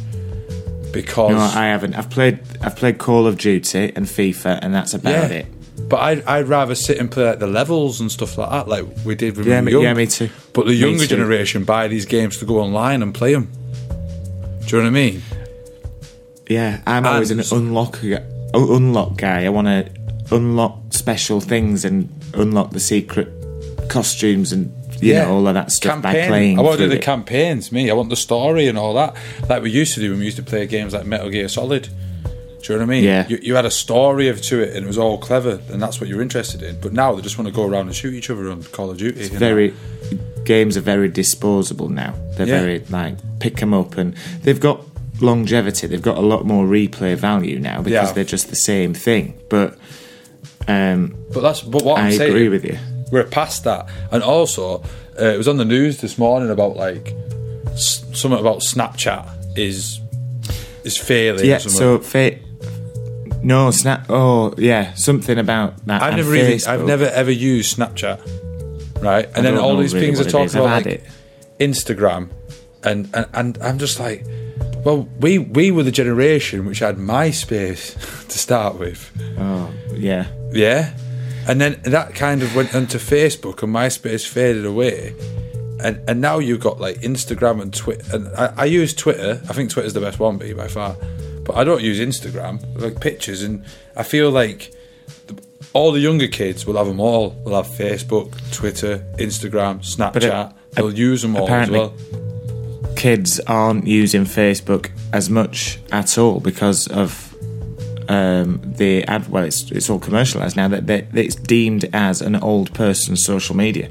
[0.92, 1.94] because No, I haven't.
[1.94, 2.40] I've played.
[2.62, 5.38] I've played Call of Duty and FIFA, and that's about yeah.
[5.38, 5.46] it.
[5.88, 8.86] But I'd, I'd rather sit and play like the levels and stuff like that, like
[9.04, 9.82] we did when Yeah, we me- were young.
[9.84, 10.30] yeah, me too.
[10.54, 11.06] But the Me younger too.
[11.08, 13.48] generation buy these games to go online and play them.
[14.72, 15.22] Do you know what I mean?
[16.48, 17.98] Yeah, I'm always an unlock
[18.54, 19.44] unlock guy.
[19.44, 23.28] I want to unlock special things and unlock the secret
[23.90, 26.58] costumes and you know all of that stuff by playing.
[26.58, 27.02] I want to do the it.
[27.02, 27.70] campaigns.
[27.70, 29.14] Me, I want the story and all that,
[29.46, 31.90] like we used to do when we used to play games like Metal Gear Solid.
[32.22, 33.04] Do you know what I mean?
[33.04, 33.28] Yeah.
[33.28, 36.00] You, you had a story of to it, and it was all clever, and that's
[36.00, 36.80] what you're interested in.
[36.80, 38.96] But now they just want to go around and shoot each other on Call of
[38.96, 39.24] Duty.
[39.24, 39.38] you know?
[40.44, 42.14] Games are very disposable now.
[42.36, 42.60] They're Yeah.
[42.60, 44.80] very like pick them up and they've got
[45.20, 45.86] longevity.
[45.86, 48.12] They've got a lot more replay value now because Yeah.
[48.12, 49.34] they're just the same thing.
[49.48, 49.76] But
[50.68, 52.30] um, But that's but what I I'm saying.
[52.30, 52.78] agree with you.
[53.10, 54.82] We're past that, and also
[55.20, 57.14] uh, it was on the news this morning about like
[57.72, 60.00] s- something about Snapchat is
[60.84, 61.44] is failing.
[61.44, 61.58] Yeah.
[61.58, 62.36] So fa-
[63.42, 64.06] no snap.
[64.08, 66.02] Oh yeah, something about that.
[66.02, 68.20] I've never really, I've never ever used Snapchat,
[69.02, 69.28] right?
[69.34, 71.02] And then all these really things are talking about, like.
[71.60, 72.30] Instagram,
[72.82, 74.24] and, and and I'm just like,
[74.84, 80.26] well, we we were the generation which had MySpace to start with, Oh yeah.
[80.52, 80.94] yeah,
[81.46, 85.14] and then that kind of went onto Facebook, and MySpace faded away.
[85.84, 88.04] And, and now you've got like Instagram and Twitter.
[88.14, 89.40] And I, I use Twitter.
[89.48, 90.96] I think Twitter's the best one, B by far.
[91.42, 93.42] But I don't use Instagram, like pictures.
[93.42, 93.64] And
[93.96, 94.72] I feel like
[95.26, 95.42] the,
[95.74, 97.30] all the younger kids will have them all.
[97.44, 100.50] They'll have Facebook, Twitter, Instagram, Snapchat.
[100.50, 101.92] it- They'll use them all as well.
[102.96, 107.34] kids aren't using Facebook as much at all because of
[108.08, 109.28] um, the ad.
[109.28, 113.54] Well, it's it's all commercialized now that that it's deemed as an old person's social
[113.56, 113.90] media.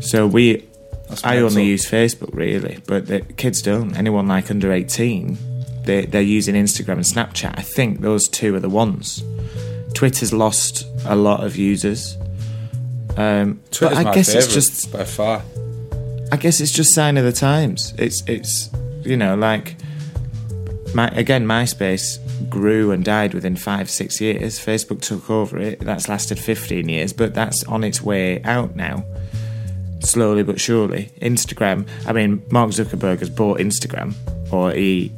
[0.00, 0.64] So we,
[1.08, 1.46] That's I mental.
[1.46, 3.96] only use Facebook really, but the kids don't.
[3.96, 5.38] Anyone like under eighteen,
[5.84, 7.54] they they're using Instagram and Snapchat.
[7.58, 9.24] I think those two are the ones.
[9.96, 12.18] Twitter's lost a lot of users.
[13.16, 15.42] Um, Twitter's I my guess it's just by far.
[16.30, 17.94] I guess it's just sign of the times.
[17.96, 18.68] It's it's
[19.04, 19.76] you know like
[20.94, 22.18] my again MySpace
[22.50, 24.58] grew and died within five six years.
[24.58, 25.80] Facebook took over it.
[25.80, 29.02] That's lasted fifteen years, but that's on its way out now,
[30.00, 31.10] slowly but surely.
[31.22, 31.88] Instagram.
[32.06, 34.12] I mean, Mark Zuckerberg has bought Instagram,
[34.52, 35.10] or he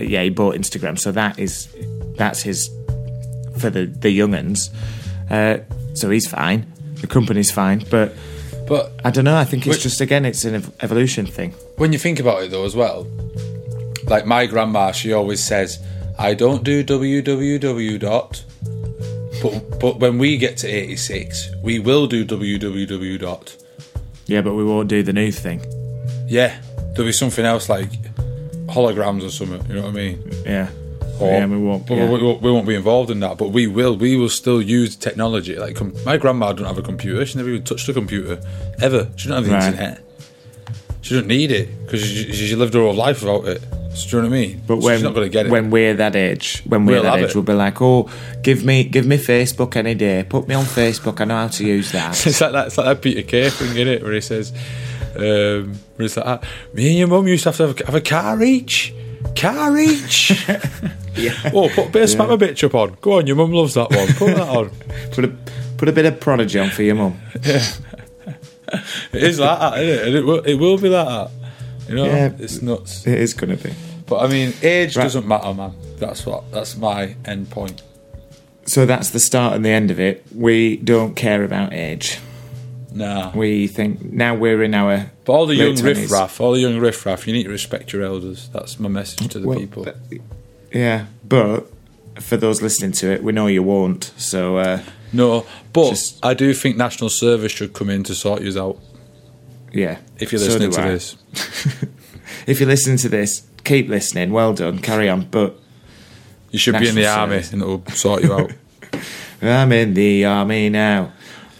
[0.00, 0.98] yeah he bought Instagram.
[0.98, 1.68] So that is
[2.16, 2.68] that's his
[3.58, 4.70] for the the younguns.
[5.30, 5.58] Uh,
[5.94, 6.66] so he's fine.
[7.00, 8.14] The company's fine, but.
[8.66, 9.36] But I don't know.
[9.36, 9.82] I think it's Wait.
[9.82, 11.52] just again, it's an ev- evolution thing.
[11.76, 13.06] when you think about it though as well
[14.06, 15.78] like my grandma she always says
[16.18, 18.42] i don't do www dot
[19.42, 23.56] but but when we get to 86 we will do www dot
[24.26, 25.60] Yeah, but we won't do the new thing.
[26.28, 26.58] yeah
[26.94, 27.90] there'll be something else like
[28.66, 30.68] holograms or something you know what i mean Yeah,
[31.20, 31.88] or, yeah, we won't.
[31.90, 32.08] yeah.
[32.10, 34.96] we, we- we won't be involved in that but we will we will still use
[34.96, 38.40] technology like com- my grandma don't have a computer she never even touched a computer
[38.80, 39.64] ever she don't have the Right.
[39.72, 40.00] internet
[41.02, 43.62] she doesn't need it because she, she, lived her whole life without it
[43.94, 44.62] so do you know what I mean?
[44.66, 45.50] But So when she's not going to get it.
[45.52, 47.34] when we're that age, when we're We'll that age, it.
[47.36, 48.10] we'll be like, "Oh,
[48.42, 50.24] give me give me Facebook any day.
[50.28, 51.20] Put me on Facebook.
[51.20, 52.66] I know how to use that." It's like that.
[52.66, 54.02] It's like that Peter Kay thing, isn't it?
[54.02, 54.50] Where he says,
[55.14, 56.40] um, where it's like, ah,
[56.72, 58.92] "Me and your mum used to have to have, have a car each,
[59.34, 60.30] car each."
[61.16, 61.50] yeah.
[61.54, 62.96] oh, put a bit of smack my bitch up on.
[63.00, 64.06] Go on, your mum loves that one.
[64.14, 64.70] Put that on.
[65.12, 65.36] Put a
[65.76, 67.18] put a bit of prodigy on for your mum.
[69.12, 70.06] It is like that, isn't it?
[70.08, 71.30] And it will, it will be like that.
[71.88, 72.32] You know, Yeah.
[72.38, 73.06] it's nuts.
[73.06, 73.72] It is gonna be.
[74.06, 75.04] But I mean, age Right.
[75.04, 75.74] doesn't matter, man.
[75.98, 76.50] That's what.
[76.50, 77.82] That's my end point.
[78.66, 80.24] So that's the start and the end of it.
[80.34, 82.18] We don't care about age.
[82.94, 83.32] Nah.
[83.34, 85.10] We think now we're in our.
[85.24, 86.02] But all the young late 20s.
[86.02, 88.48] riffraff, all the young riffraff, you need to respect your elders.
[88.52, 89.84] That's my message to the Well, people.
[89.84, 90.22] th-
[90.72, 91.66] Yeah, but
[92.20, 94.12] for those listening to it, we know you won't.
[94.16, 94.80] So uh,
[95.12, 98.78] No, but Just- I do think National Service should come in to sort you out
[99.72, 100.88] yeah, if you're listening do to I.
[100.92, 101.16] this.
[102.46, 104.30] If you're listening to this, keep listening.
[104.32, 104.78] Well done.
[104.78, 105.26] Carry on.
[105.30, 105.56] But
[106.50, 108.52] You should be in the National army and it'll sort you out.
[109.42, 111.12] I'm in the army now.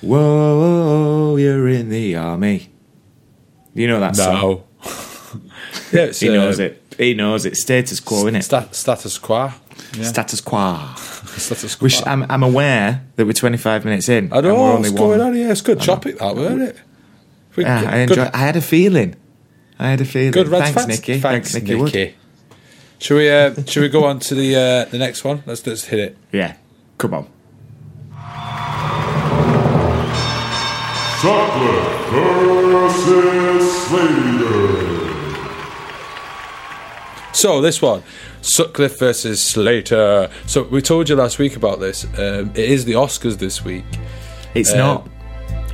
[0.05, 2.71] Whoa, you're in the army.
[3.75, 4.41] You know that song.
[4.41, 4.65] no.
[5.93, 6.83] yeah, it's, He uh, knows it.
[6.97, 7.57] He knows it.
[7.57, 8.45] Status quo, innit?
[8.45, 9.51] Stat, status quo.
[9.97, 10.05] Yeah.
[10.05, 10.79] Status quo.
[10.97, 11.85] status quo.
[11.85, 14.33] Which I'm, I'm aware that we're 25 minutes in.
[14.33, 15.51] I and know what's going one- on here.
[15.51, 16.81] It's good topic, that, weren't it?
[17.57, 18.31] We- Yeah, I enjoy.
[18.33, 19.17] I had a feeling.
[19.79, 20.31] I had a feeling.
[20.31, 20.89] Good, Reds Thanks, fans.
[21.01, 21.21] Nikki.
[21.21, 21.69] Thanks, Thanks.
[21.69, 22.15] Nikki.
[22.99, 23.31] Should we?
[23.31, 25.43] Uh, should we go on to the uh, the next one?
[25.47, 26.17] Let's let's hit it.
[26.31, 26.55] Yeah.
[26.97, 27.29] Come on.
[31.25, 35.15] Sutcliffe versus Slater.
[37.33, 38.03] So this one,
[38.43, 40.29] Sutcliffe versus Slater.
[40.45, 42.05] So we told you last week about this.
[42.19, 43.85] Um, it is the Oscars this week.
[44.55, 45.09] It's Uh, not.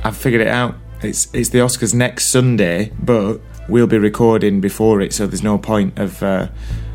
[0.05, 0.75] I've figured it out.
[1.01, 5.57] It's it's the Oscars next Sunday, but we'll be recording before it, so there's no
[5.57, 6.47] point of uh,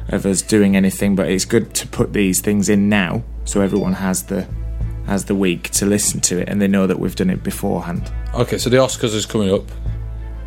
[0.08, 1.14] of us doing anything.
[1.14, 4.46] But it's good to put these things in now, so everyone has the
[5.06, 8.10] has the week to listen to it, and they know that we've done it beforehand.
[8.34, 9.64] Okay, so the Oscars is coming up.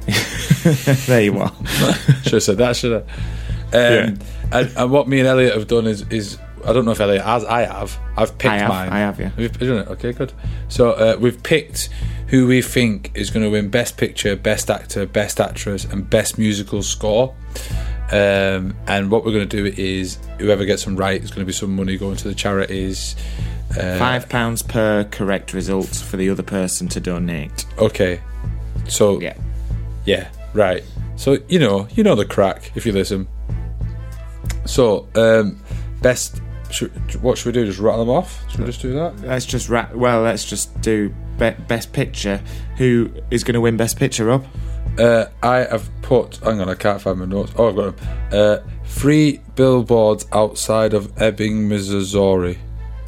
[1.08, 1.54] there you are.
[2.24, 3.76] should have said that, should I?
[3.76, 4.19] Um,
[4.52, 7.24] and, and what me and Elliot have done is, is I don't know if Elliot
[7.24, 7.45] has.
[7.45, 7.98] I have.
[8.17, 8.89] I've picked I have, mine.
[8.89, 9.30] I have, yeah.
[9.30, 9.88] Have you done it?
[9.89, 10.34] Okay, good.
[10.67, 11.89] So uh, we've picked
[12.28, 16.38] who we think is going to win Best Picture, Best Actor, Best Actress, and Best
[16.38, 17.36] Musical Score.
[18.12, 21.45] Um, and what we're going to do is whoever gets them right is going to
[21.45, 23.15] be some money going to the charities.
[23.71, 27.65] Uh, Five pounds per correct result for the other person to donate.
[27.77, 28.19] Okay.
[28.88, 29.38] So Yeah.
[30.05, 30.84] Yeah, right.
[31.15, 33.27] So you know, you know the crack if you listen.
[34.65, 35.60] So, um,
[36.01, 36.41] best.
[36.71, 36.91] Should,
[37.23, 37.65] what should we do?
[37.65, 38.43] Just rattle them off?
[38.51, 39.19] Should we just do that?
[39.21, 39.93] Let's just wrap.
[39.95, 42.39] Well, let's just do be- best picture.
[42.77, 44.45] Who is going to win best picture, Rob?
[44.99, 46.38] Uh, I have put.
[46.38, 47.51] Hang on, I can't find my notes.
[47.58, 48.08] Oh, I've got them.
[48.32, 52.60] Uh, three billboards outside of Ebbing, Missouri.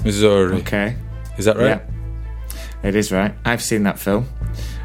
[0.04, 0.58] Missouri.
[0.58, 0.96] Okay.
[1.38, 1.82] Is that right?
[1.82, 3.34] Yeah, it is right.
[3.46, 4.28] I've seen that film.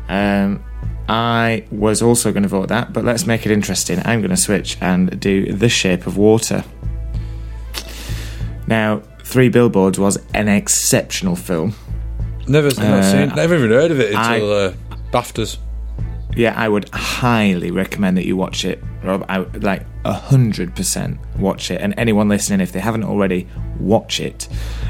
[0.08, 0.62] Um,
[1.08, 4.00] I was also going to vote that, but let's make it interesting.
[4.04, 6.64] I'm going to switch and do The Shape of Water.
[8.66, 11.74] Now, Three Billboards was an exceptional film.
[12.46, 14.72] Never, Uh, seen, never even heard of it I- until uh,
[15.12, 15.58] BAFTAs.
[16.36, 19.24] Yeah, I would highly recommend that you watch it, Rob.
[19.28, 23.46] I like a hundred percent watch it, and anyone listening, if they haven't already,
[23.80, 24.48] watch it.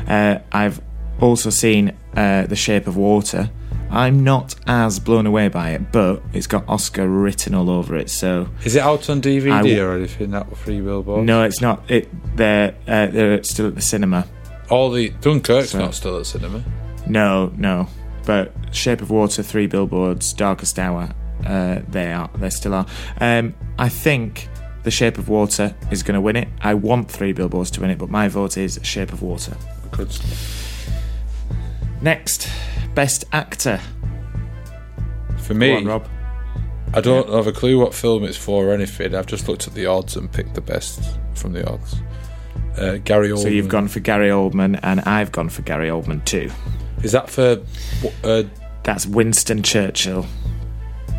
[0.08, 0.80] Uh, I've
[1.20, 3.50] also seen uh, The Shape of Water.
[3.88, 8.10] I'm not as blown away by it, but it's got Oscar written all over it.
[8.10, 10.32] So Is it out on DVD w- or anything?
[10.32, 11.24] That three billboards.
[11.24, 11.88] no, it's not.
[11.90, 14.26] It they're uh, they're still at the cinema.
[14.70, 16.64] All the Dunkirk's So- not still at cinema.
[17.06, 17.86] No, no.
[18.24, 21.10] But Shape of Water, Three Billboards, Darkest Hour,
[21.46, 22.28] uh, they are.
[22.34, 22.86] They still are.
[23.20, 24.48] Um, I think
[24.86, 26.46] The Shape of Water is going to win it.
[26.60, 29.56] I want Three Billboards to win it, but my vote is Shape of Water.
[29.90, 30.16] Good.
[32.00, 32.48] Next,
[32.94, 33.80] Best Actor.
[35.38, 36.08] For me, on, Rob.
[36.94, 39.16] I don't have a clue what film it's for or anything.
[39.16, 41.96] I've just looked at the odds and picked the best from the odds.
[42.78, 43.42] Uh, Gary Oldman.
[43.42, 46.48] So you've gone for Gary Oldman, and I've gone for Gary Oldman too.
[47.02, 47.60] Is that for
[48.22, 48.44] uh,
[48.84, 50.26] That's Winston Churchill.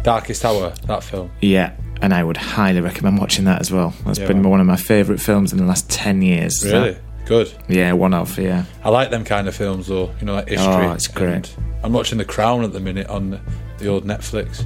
[0.03, 0.73] Darkest Hour?
[0.85, 1.29] That film.
[1.41, 3.93] Yeah, and I would highly recommend watching that as well.
[4.05, 4.51] That's Yeah, been man.
[4.51, 6.63] one of my favourite films in the last 10 years.
[6.63, 7.51] Really That- good.
[7.67, 8.63] yeah, one of, yeah.
[8.83, 10.11] I like them kind of films though.
[10.19, 10.67] You know, like history.
[10.73, 11.55] Oh, it's great.
[11.83, 13.39] I'm watching The Crown at the minute on
[13.79, 14.65] the, old Netflix.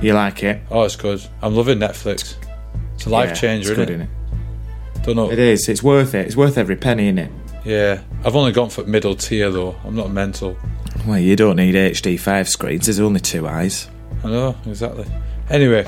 [0.00, 0.60] You like it?
[0.70, 1.20] Oh, it's good.
[1.42, 2.34] I'm loving Netflix.
[2.94, 5.02] It's a life Yeah, changer, it's isn't good, it?
[5.04, 5.30] Don't know.
[5.30, 5.68] It is.
[5.68, 6.26] It's worth it.
[6.26, 7.30] It's worth every penny in it.
[7.64, 9.74] Yeah, I've only gone for middle tier though.
[9.84, 10.56] I'm not mental.
[11.06, 12.86] Well, you don't need HD five screens.
[12.86, 13.88] There's only two eyes.
[14.22, 15.06] I know exactly.
[15.50, 15.84] Anyway,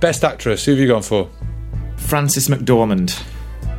[0.00, 0.64] best actress.
[0.64, 1.28] Who have you gone for?
[1.96, 3.22] Frances McDormand.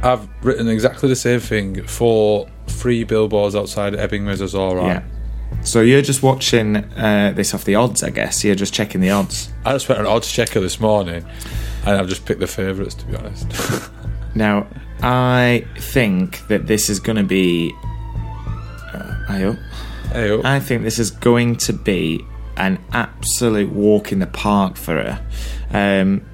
[0.03, 4.81] I've written exactly the same thing for three billboards outside Ebbing, Missouri.
[4.81, 5.03] Yeah.
[5.63, 8.43] So you're just watching uh, this off the odds, I guess.
[8.43, 9.51] You're just checking the odds.
[9.65, 11.25] I just went on an odds checker this morning,
[11.85, 13.91] and I've just picked the favourites to be honest.
[14.33, 14.67] Now,
[15.01, 17.73] I think that this is going to be.
[18.93, 19.57] Uh, I hope.
[20.13, 22.25] hey, oh, I think this is going to be
[22.57, 25.25] an absolute walk in the park for her.
[25.71, 26.25] Um,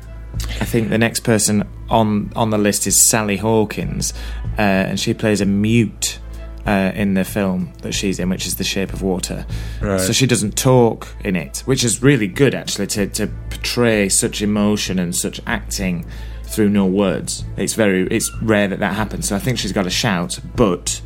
[0.61, 4.13] I think the next person on on the list is Sally Hawkins,
[4.57, 6.19] uh, and she plays a mute
[6.65, 9.45] uh, in the film that she's in, which is The Shape of Water.
[9.81, 9.99] Right.
[9.99, 14.41] So she doesn't talk in it, which is really good actually to to portray such
[14.41, 16.05] emotion and such acting
[16.43, 17.43] through no words.
[17.55, 19.27] It's very it's rare that that happens.
[19.27, 21.01] So I think she's got a shout, but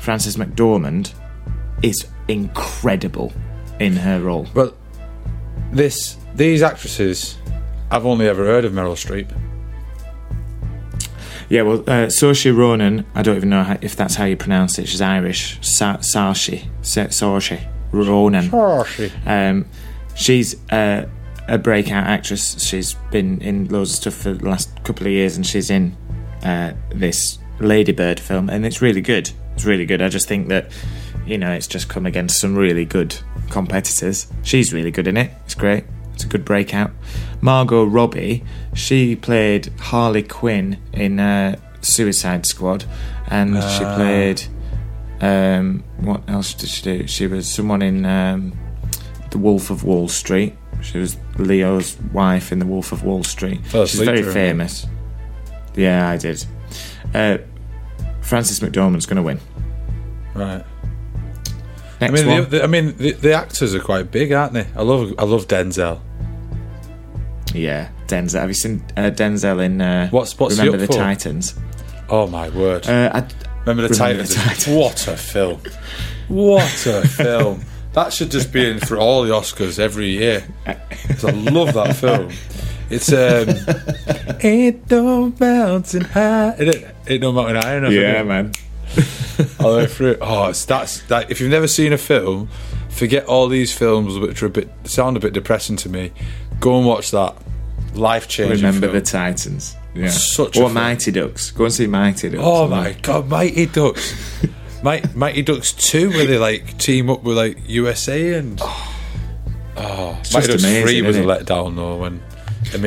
[0.00, 1.12] Frances McDormand
[1.82, 3.32] is incredible
[3.80, 4.46] in her role.
[4.54, 4.74] Well,
[5.72, 7.38] this these actresses,
[7.90, 9.30] I've only ever heard of Meryl Streep.
[11.48, 14.78] Yeah, well, uh, Saoirse Ronan, I don't even know how, if that's how you pronounce
[14.80, 14.88] it.
[14.88, 15.58] She's Irish.
[15.60, 16.66] Sa- Saoirse.
[16.82, 17.60] Sa- Saoirse
[17.92, 18.50] Ronan.
[19.24, 19.66] Um,
[20.16, 21.06] she's uh,
[21.46, 22.60] a breakout actress.
[22.66, 25.96] She's been in loads of stuff for the last couple of years, and she's in
[26.42, 29.30] uh, this Lady Bird film, and it's really good.
[29.54, 30.02] It's really good.
[30.02, 30.72] I just think that
[31.26, 33.16] you know it's just come against some really good
[33.50, 34.26] competitors.
[34.42, 35.30] She's really good in it.
[35.44, 35.84] It's great.
[36.14, 36.90] It's a good breakout.
[37.40, 38.42] Margot Robbie,
[38.74, 42.84] she played Harley Quinn in uh, Suicide Squad,
[43.28, 43.94] and she Ah.
[43.96, 44.42] played.
[45.20, 47.06] Um, what else did she do?
[47.06, 48.52] She was someone in um,
[49.30, 50.54] The Wolf of Wall Street.
[50.82, 53.64] She was Leo's wife in The Wolf of Wall Street.
[53.66, 54.86] Fell She's very famous.
[55.74, 56.44] Yeah, I did.
[57.14, 57.38] Uh,
[58.20, 59.40] Frances McDormand's going to win.
[60.34, 60.64] Right.
[62.00, 64.66] Next I mean, the, the, I mean, the, the actors are quite big, aren't they?
[64.76, 66.00] I love, I love Denzel.
[67.54, 68.40] yeah, Denzel.
[68.40, 70.92] Have you seen uh, Denzel in uh, What's- what's Remember the for?
[70.94, 71.54] Titans?
[72.08, 72.86] Oh my word!
[72.86, 73.18] Uh, I,
[73.64, 74.34] Remember the Remember Titans?
[74.34, 74.68] Titans.
[74.76, 75.60] What a film!
[76.28, 77.62] What a film!
[77.94, 80.46] That should just be in for all the Oscars every year.
[80.66, 80.76] I
[81.30, 82.30] love that film.
[82.90, 86.50] It's um, ain't no mountain high.
[86.58, 86.94] It?
[87.08, 87.90] ain't no mountain high enough.
[87.92, 88.52] yeah, man.
[89.60, 90.16] All the way through.
[90.20, 91.30] Oh, it's that's that.
[91.30, 92.48] If you've never seen a film,
[92.88, 96.12] forget all these films which are a bit sound a bit depressing to me.
[96.60, 97.36] Go and watch that.
[97.94, 98.56] Life changing.
[98.56, 98.94] Remember film.
[98.94, 99.76] the Titans.
[99.94, 100.08] Yeah.
[100.08, 100.70] Such or.
[100.70, 101.50] Mighty Ducks.
[101.50, 102.42] Go and see Mighty Ducks.
[102.44, 104.14] Oh my god, Mighty Ducks.
[104.82, 108.58] Mighty, Mighty Ducks 2, where they like team up with like USA and.
[108.62, 108.94] Oh.
[109.76, 112.22] oh, It's Mighty Ducks 3 was a letdown though when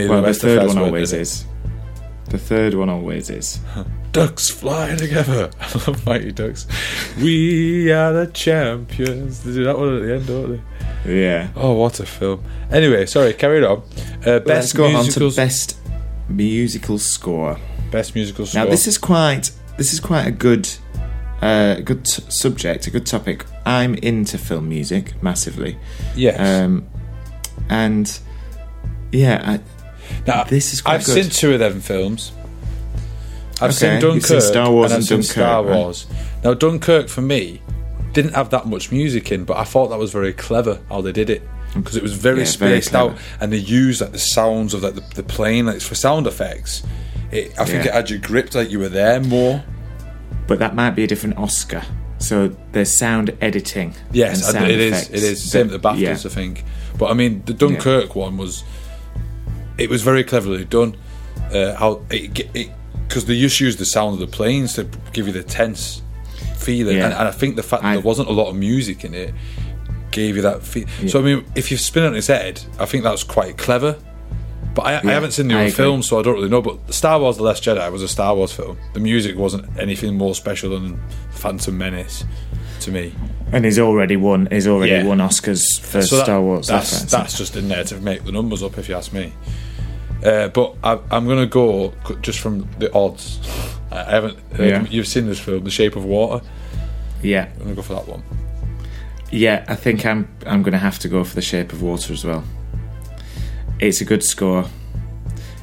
[0.09, 1.45] Well, the third one always didn't.
[2.29, 3.59] The third one always is.
[4.11, 5.51] Ducks fly together.
[5.59, 6.65] I love Mighty Ducks.
[7.21, 9.43] We are the champions.
[9.43, 10.61] They do that one at the end, don't
[11.05, 11.21] they?
[11.21, 11.49] Yeah.
[11.55, 12.43] Oh, what a film.
[12.71, 13.77] Anyway, sorry, carry on.
[13.77, 13.83] Uh,
[14.25, 15.77] Let's best go on to best
[16.27, 17.57] musical score.
[17.91, 18.63] best musical score.
[18.65, 20.69] Now this is quite this is quite a good
[21.41, 23.45] uh, good t- subject, a good topic.
[23.65, 25.77] I'm into film music massively,
[26.15, 26.37] yes.
[26.39, 26.87] um,
[27.69, 28.19] and
[29.11, 29.59] yeah, I,
[30.27, 31.23] now, this is quite I've good.
[31.23, 32.31] seen two of them films.
[33.61, 35.75] I've Okay, seen Dunkirk seen Star Wars and I've and seen Dunkirk, Star right?
[35.75, 36.07] Wars.
[36.43, 37.61] Now Dunkirk for me
[38.13, 41.11] didn't have that much music in, but I thought that was very clever how they
[41.11, 41.41] did it
[41.75, 44.81] because it was very Yeah, very spaced out and they used like the sounds of
[44.81, 46.83] like the, the plane like for sound effects.
[47.31, 47.91] It, I think Yeah.
[47.91, 49.63] it had you gripped like you were there more.
[50.47, 51.83] but that might be a different Oscar.
[52.17, 53.93] So there's sound editing.
[54.11, 55.09] Yes, sound it is.
[55.09, 56.11] It is same the BAFTAs, Yeah.
[56.11, 56.63] I think.
[56.97, 58.63] But I mean, the Dunkirk one was.
[59.77, 60.97] It was very cleverly done.
[61.53, 62.71] Uh, how it
[63.09, 66.01] because they just use the sound of the planes to give you the tense
[66.57, 67.05] feeling, Yeah.
[67.05, 69.13] and, and I think the fact that I- there wasn't a lot of music in
[69.13, 69.33] it
[70.11, 70.87] gave you that feel.
[71.07, 73.97] So I mean, if you spin it on its head, I think that's quite clever.
[74.75, 76.61] But I, I haven't seen the other film, so I don't really know.
[76.61, 78.77] But Star Wars: The Last Jedi was a Star Wars film.
[78.93, 80.99] The music wasn't anything more special than
[81.31, 82.23] Phantom Menace
[82.81, 83.13] to me.
[83.51, 84.47] And he's already won.
[84.51, 85.03] He's already Yeah.
[85.05, 86.67] won Oscars for So that- Star Wars.
[86.67, 89.33] That's That's, that's just in there to make the numbers up, if you ask me.
[90.23, 93.39] Uh, but I, I'm going to go just from the odds.
[93.91, 94.37] I I haven't.
[94.59, 94.85] Uh, Yeah.
[94.89, 96.45] You've seen this film, The Shape of Water.
[97.23, 98.23] yeah, I'm going to go for that one.
[99.31, 99.63] yeah.
[99.67, 102.23] I think I'm I'm going to have to go for The Shape of Water as
[102.25, 102.43] well.
[103.79, 104.65] It's a good score.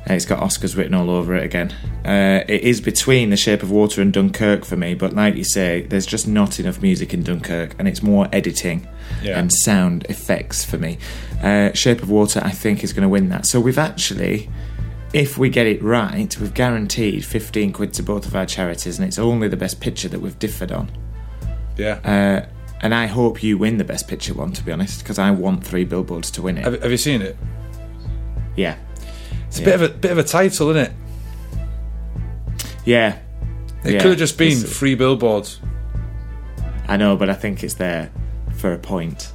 [0.08, 1.72] Uh, It's got Oscars written all over it again.
[2.04, 5.44] Uh, it is between The Shape of Water and Dunkirk for me, but like you
[5.44, 8.86] say, there's just not enough music in Dunkirk, and it's more editing
[9.22, 9.38] Yeah.
[9.38, 10.98] and sound effects for me.
[11.42, 13.46] Uh, Shape of Water, I think, is going to win that.
[13.46, 14.48] So we've actually,
[15.12, 19.06] if we get it right, we've guaranteed 15 quid to both of our charities, and
[19.08, 20.90] it's only the best picture that we've differed on.
[21.76, 21.98] Yeah.
[22.04, 22.46] Uh,
[22.82, 25.64] and I hope you win the best picture one, to be honest, because I want
[25.64, 26.64] three billboards to win it.
[26.64, 27.36] have, have you seen it?
[28.54, 28.76] yeah.
[29.58, 29.76] It's a Yeah.
[29.76, 30.92] bit of a bit of a title, isn't it?
[32.84, 33.14] Yeah.
[33.84, 33.98] It Yeah.
[34.00, 35.60] could have just been It's- three billboards.
[36.88, 38.10] I know, but I think it's there
[38.56, 39.32] for a point.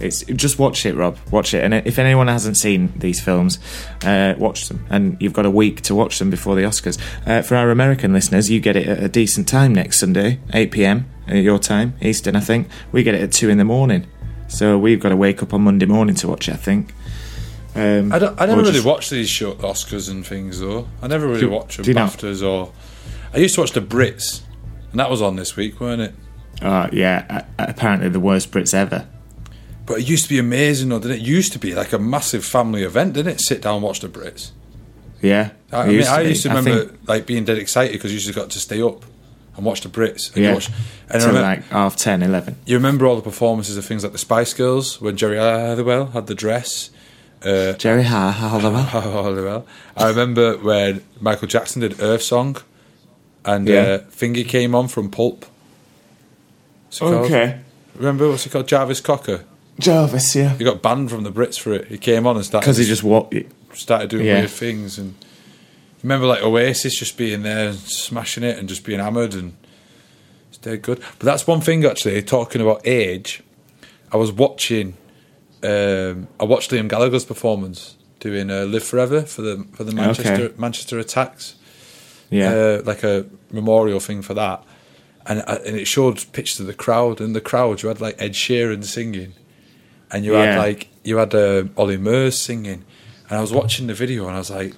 [0.00, 1.18] It's just watch it, Rob.
[1.30, 3.58] Watch it, and if anyone hasn't seen these films,
[4.02, 4.80] uh, watch them.
[4.88, 6.96] And you've got a week to watch them before the Oscars.
[7.26, 10.70] Uh, for our American listeners, you get it at a decent time next Sunday, eight
[10.70, 12.34] pm uh, your time, Eastern.
[12.34, 14.06] I think we get it at two in the morning,
[14.48, 16.54] so we've got to wake up on Monday morning to watch it.
[16.54, 16.94] I think.
[17.74, 20.88] Um, I, don't, I never really just- watch these short Oscars and things, though.
[21.02, 21.86] I never really Do- watch them?
[21.86, 22.72] BAFTAs or.
[23.32, 24.40] I used to watch the Brits,
[24.90, 26.14] and that was on this week, weren't it?
[26.60, 29.06] Uh, yeah, apparently the worst Brits ever.
[29.86, 31.20] But it used to be amazing, though, didn't it?
[31.22, 33.40] It used to be like a massive family event, didn't it?
[33.40, 34.50] Sit down and watch the Brits.
[35.22, 37.92] Yeah, I, I mean, used to I used to remember think- like being dead excited
[37.92, 39.04] because you just got to stay up
[39.56, 40.34] and watch the Brits.
[40.34, 40.54] And Yeah.
[40.54, 40.68] watch,
[41.08, 42.56] and remember, like half 10, 11.
[42.66, 46.26] you remember all the performances of things like the Spice Girls when Geri Halliwell had
[46.26, 46.90] the dress.
[47.42, 48.82] Uh, Geri Ha Halliwell.
[48.82, 49.66] Halliwell.
[49.96, 52.56] I remember when Michael Jackson did Earth Song,
[53.44, 53.80] and Yeah.
[53.82, 55.46] uh, Finger came on from Pulp.
[56.92, 57.54] It called?
[57.94, 58.66] Remember what's it called?
[58.68, 59.44] Jarvis Cocker.
[59.78, 60.56] Jarvis, yeah.
[60.56, 61.86] He got banned from the Brits for it.
[61.88, 63.34] He came on and started Because he just walked.
[63.72, 64.38] started doing Yeah.
[64.40, 65.14] weird things and
[66.02, 69.54] remember like Oasis just being there and smashing it and just being hammered and
[70.48, 70.98] it's dead good.
[71.18, 73.42] But that's one thing actually, talking about age,
[74.12, 74.94] I was watching
[75.62, 80.44] um, I watched Liam Gallagher's performance doing uh, Live Forever for the for the Manchester
[80.44, 80.54] Okay.
[80.58, 81.56] Manchester attacks.
[82.30, 82.52] Yeah.
[82.52, 84.62] Uh, like a memorial thing for that.
[85.26, 88.16] And uh, and it showed pictures of the crowd and the crowd you had like
[88.20, 89.34] Ed Sheeran singing
[90.10, 92.84] and you had like you had uh, Ollie Murs singing,
[93.28, 94.74] and I was watching the video and I was like,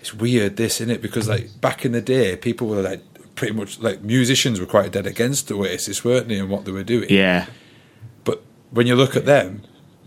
[0.00, 1.02] it's weird this, is it?
[1.02, 3.02] Because like back in the day, people were like
[3.34, 6.72] pretty much like musicians were quite dead against the Oasis, weren't they, and what they
[6.72, 7.08] were doing.
[7.10, 7.46] yeah.
[8.24, 9.62] But when you look at them,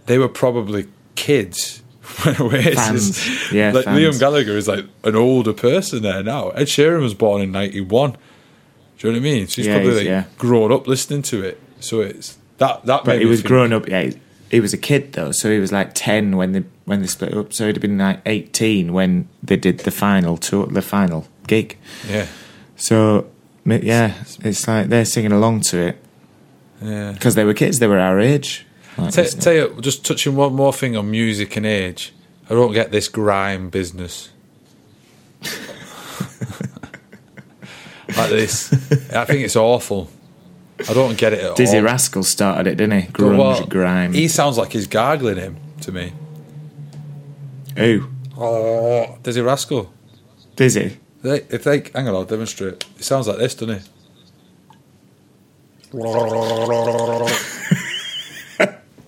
[0.10, 1.82] they were probably kids.
[2.24, 3.52] when Oasis.
[3.52, 4.00] Yeah, like fans.
[4.00, 6.50] Liam Gallagher is like an older person there now.
[6.50, 8.12] Ed Sheeran was born in '91.
[8.14, 8.18] Do
[9.08, 9.48] you know what I mean?
[9.48, 10.24] So he's Yeah, probably he's- like yeah.
[10.40, 11.60] grown up listening to it.
[11.80, 13.06] So it's that that.
[13.06, 13.88] But he was think- growing up.
[13.88, 17.02] Yeah, he- he was a kid though, so he was like ten when they when
[17.02, 17.54] they split up.
[17.54, 21.78] So he'd have been like eighteen when they did the final tour, the final gig.
[22.10, 22.26] Yeah,
[22.76, 23.28] So
[23.66, 26.04] yeah, it's like they're singing along to it
[26.82, 27.12] yeah.
[27.12, 27.78] because they were kids.
[27.78, 28.66] They were our age.
[29.12, 32.14] Tell, you, just touching one more thing on music and age.
[32.50, 34.30] I don't get this grime business.
[38.16, 38.74] like this.
[39.14, 40.10] I think it's awful.
[40.88, 41.84] I don't get it at Dizzee all.
[41.84, 43.08] Rascal started it, didn't he?
[43.12, 44.14] Grunge, what- grime.
[44.14, 46.14] He sounds like he's gargling him to me.
[47.78, 48.08] Who?
[48.38, 49.92] Oh, Dizzee Rascal.
[50.56, 50.96] Dizzee.
[51.22, 52.86] They, if they hang on, I'll demonstrate.
[52.98, 53.90] It sounds like this, doesn't it?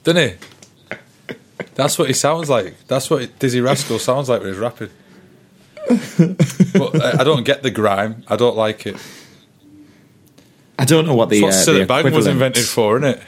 [0.04, 0.96] Doesn't he?
[1.76, 2.76] That's what he sounds like.
[2.88, 4.90] That's what Dizzee Rascal sounds like when he's rapping.
[5.88, 8.24] but I, I don't get the grime.
[8.28, 8.98] I don't like it.
[10.78, 13.24] I don't know what the, That's what uh, the Bang was invented for, isn't it?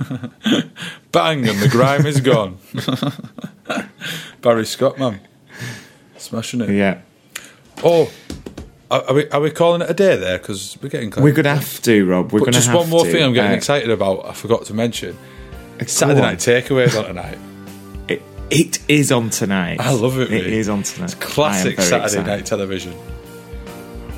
[1.12, 2.58] Bang and the grime is gone.
[4.42, 5.20] Barry Scott, man,
[6.18, 6.70] smashing it.
[6.70, 7.00] Yeah,
[7.82, 8.10] Oh,
[8.90, 10.38] are are we, are we calling it a day there?
[10.38, 11.24] Because we're getting close.
[11.24, 12.32] we're gonna have to, Rob.
[12.32, 13.10] We're But gonna just have one more to.
[13.10, 14.26] thing I'm getting Uh, excited about.
[14.26, 15.16] I forgot to mention.
[15.86, 17.38] Saturday night takeaways on tonight.
[18.08, 19.78] It, it is on tonight.
[19.78, 21.14] I love it, It is on tonight.
[21.14, 22.26] I am Classic Saturday excited.
[22.26, 22.94] night television.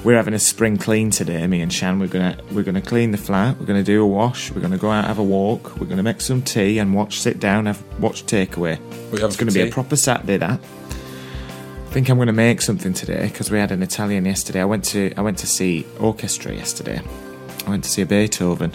[0.05, 1.99] We're having a spring clean today, me and Shan.
[1.99, 3.59] We're gonna we're gonna clean the flat.
[3.59, 4.53] We're gonna do a wash.
[4.53, 5.79] We're gonna go out have a walk.
[5.81, 7.19] We're gonna make some tea and watch.
[7.21, 8.79] Sit down, have watch takeaway.
[9.13, 10.37] It's gonna be a proper Saturday.
[10.37, 10.61] That.
[10.61, 14.61] I think I'm gonna make something today because we had an Italian yesterday.
[14.61, 17.03] I went to I went to see orchestra yesterday.
[17.67, 18.71] I went to see a Beethoven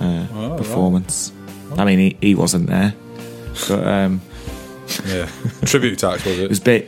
[0.00, 1.32] uh, Oh, right.
[1.76, 2.94] I mean, he, he wasn't there,
[3.68, 4.20] but um,
[5.06, 5.28] Yeah,
[5.64, 6.48] tribute tax was it it?
[6.48, 6.86] was Be-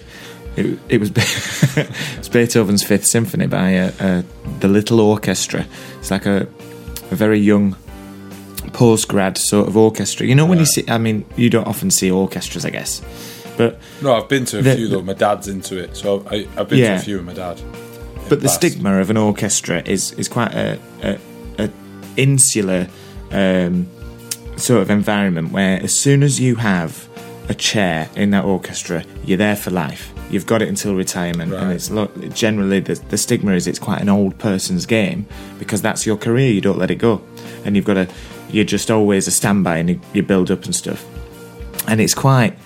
[0.56, 1.10] it, it was
[1.76, 4.22] it was Beethoven's Fifth Symphony by uh, uh,
[4.60, 5.66] the Little Orchestra.
[5.98, 6.48] It's like a,
[7.10, 7.76] a very young
[8.72, 10.26] post grad sort of orchestra.
[10.26, 13.02] You know when you see, I mean, you don't often see orchestras, I guess,
[13.56, 15.02] but No, I've been to a The- few though.
[15.02, 17.60] My dad's into it, so I, I've been to a few with my dad.
[18.28, 21.18] but the stigma of an orchestra is is quite a, a,
[21.64, 21.70] a
[22.16, 22.88] insular
[23.32, 23.86] um,
[24.58, 27.08] sort of environment where as soon as you have
[27.48, 30.12] a chair in that orchestra, you're there for life.
[30.30, 34.02] You've got it until retirement, and it's lo- generally the, the stigma is it's quite
[34.02, 35.26] an old person's game
[35.58, 36.50] because that's your career.
[36.52, 37.22] You don't let it go,
[37.64, 38.08] and you've got to.
[38.50, 41.02] You're just always a standby, and you, you build up and stuff.
[41.86, 42.58] And it's quite.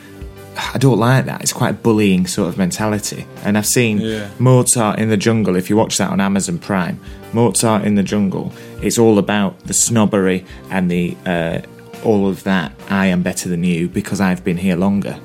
[0.75, 1.41] I don't like that.
[1.41, 3.27] It's quite a bullying sort of mentality.
[3.45, 4.29] And I've seen Yeah.
[4.39, 5.55] Mozart in the Jungle.
[5.57, 7.01] If you watch that on Amazon Prime,
[7.33, 8.53] Mozart in the Jungle.
[8.83, 11.61] It's all about the snobbery and the uh,
[12.05, 12.73] all of that.
[12.89, 15.19] I am better than you because I've been here longer.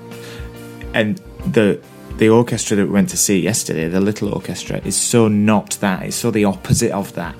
[0.93, 1.81] And the
[2.17, 6.03] the orchestra that we went to see yesterday, the little orchestra, is so not that.
[6.03, 7.35] It's so the opposite of that.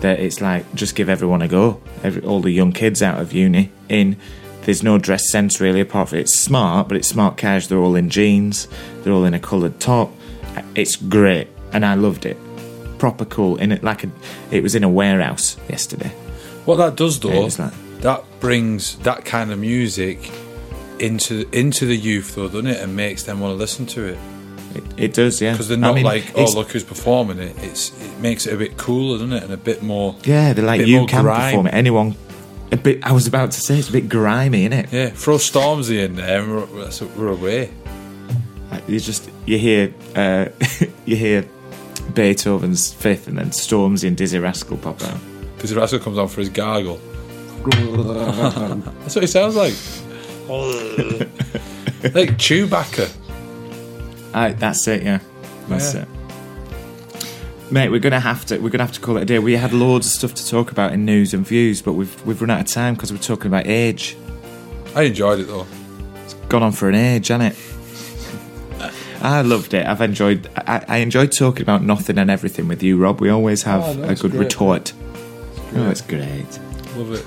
[0.00, 1.80] That it's like just give everyone a go.
[2.02, 4.16] Every, all the young kids out of uni in.
[4.62, 7.68] There's no dress sense really, apart from it's smart, but it's smart cash.
[7.68, 8.66] They're all in jeans.
[9.02, 10.10] They're all in a coloured top.
[10.74, 12.36] It's great, and I loved it.
[12.98, 13.56] Proper cool.
[13.56, 14.10] In it, like a,
[14.50, 16.12] it was in a warehouse yesterday.
[16.64, 17.48] What that does though,
[18.00, 20.30] that brings that kind of music
[20.98, 22.80] into into the youth though, doesn't it?
[22.80, 24.18] And makes them want to listen to it
[24.74, 25.52] It, it does, yeah.
[25.52, 27.56] because they're I not mean, like, oh look who's performing it.
[27.62, 29.42] It's it makes it a bit cooler, doesn't it?
[29.42, 30.16] And a bit more.
[30.24, 31.50] Yeah, they're like you can grime.
[31.50, 31.74] perform it.
[31.74, 32.14] Anyone.
[32.72, 33.04] A bit.
[33.06, 34.92] I was about to say it's a bit grimy, isn't it?
[34.92, 37.70] Yeah, throw Stormzy in there, and we're, we're away.
[38.88, 40.48] You just you hear uh,
[41.04, 41.44] you hear
[42.14, 45.18] Beethoven's Fifth, and then Stormzy and Dizzee Rascal pop out.
[45.58, 47.00] Dizzee Rascal comes on for his gargle.
[47.70, 49.74] That's what he sounds like.
[52.14, 53.14] like Chewbacca.
[54.34, 55.20] I, that's it, yeah.
[55.68, 56.02] That's Yeah.
[56.02, 56.08] it.
[57.72, 59.40] Mate, we're gonna have to we're gonna have to call it a day.
[59.40, 62.40] We had loads of stuff to talk about in news and views, but we've we've
[62.40, 64.16] run out of time because we're talking about age.
[64.94, 65.66] I enjoyed it though.
[66.24, 67.58] It's gone on for an age, hasn't it?
[69.20, 69.84] I loved it.
[69.84, 70.48] I've enjoyed.
[70.56, 73.20] I, I enjoyed talking about nothing and everything with you, Rob.
[73.20, 74.34] We always have Oh, a good great.
[74.44, 74.92] retort.
[75.74, 76.46] Oh, it's great.
[76.96, 77.24] Love it.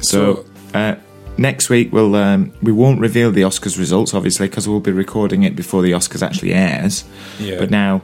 [0.00, 0.44] So,
[0.74, 0.96] uh,
[1.38, 5.44] next week we'll um, we won't reveal the Oscars results, obviously, because we'll be recording
[5.44, 7.04] it before the Oscars actually airs.
[7.38, 7.58] Yeah.
[7.58, 8.02] But now,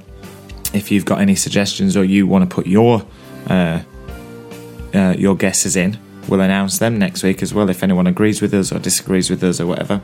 [0.73, 3.05] if you've got any suggestions or you want to put your
[3.49, 3.83] uh,
[4.95, 7.69] uh, your guesses in, we'll announce them next week as well.
[7.69, 10.01] If anyone agrees with us or disagrees with us or whatever.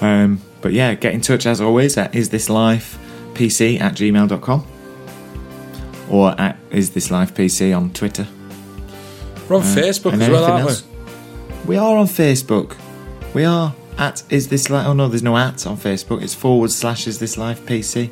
[0.00, 4.66] Um, but yeah, get in touch as always at isthislifepc at gmail.com
[6.10, 8.26] or at isthislifepc on Twitter.
[9.50, 10.84] We're on Facebook as well, aren't else.
[11.66, 12.76] We are on Facebook.
[13.34, 14.86] We are at is this life?
[14.86, 16.22] Oh no, there's no at on Facebook.
[16.22, 18.10] It's forward slash is this life PC.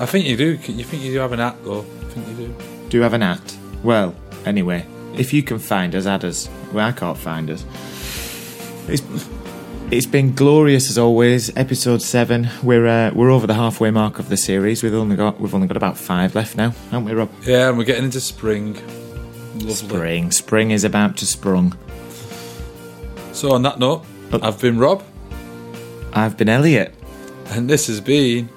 [0.00, 0.54] I think you do.
[0.54, 1.82] You think you do have an app though?
[1.82, 2.54] I think you do.
[2.88, 3.56] Do you have an at?
[3.84, 4.84] Well, anyway,
[5.16, 6.48] if you can find us, add us.
[6.72, 7.64] Well, I can't find us.
[8.88, 9.28] It's
[9.92, 11.56] it's been glorious as always.
[11.56, 12.48] Episode seven.
[12.64, 14.82] We're uh, we're over the halfway mark of the series.
[14.82, 17.30] We've only got we've only got about five left now, haven't we, Rob?
[17.42, 18.76] Yeah, and we're getting into spring.
[19.54, 19.74] Lovely.
[19.74, 20.30] Spring.
[20.32, 21.76] Spring is about to sprung.
[23.32, 25.02] So on that note, I've been Rob,
[26.12, 26.94] I've been Elliot.
[27.50, 28.48] and this has been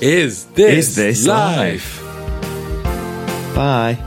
[0.00, 2.00] Is This, Is This Life?
[3.54, 3.98] Bye.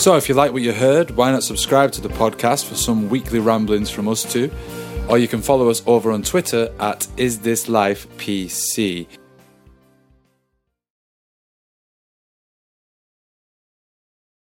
[0.00, 3.10] So if you like what you heard, why not subscribe to the podcast for some
[3.10, 4.50] weekly ramblings from us too?
[5.10, 9.06] Or you can follow us over on Twitter at Is This Life PC.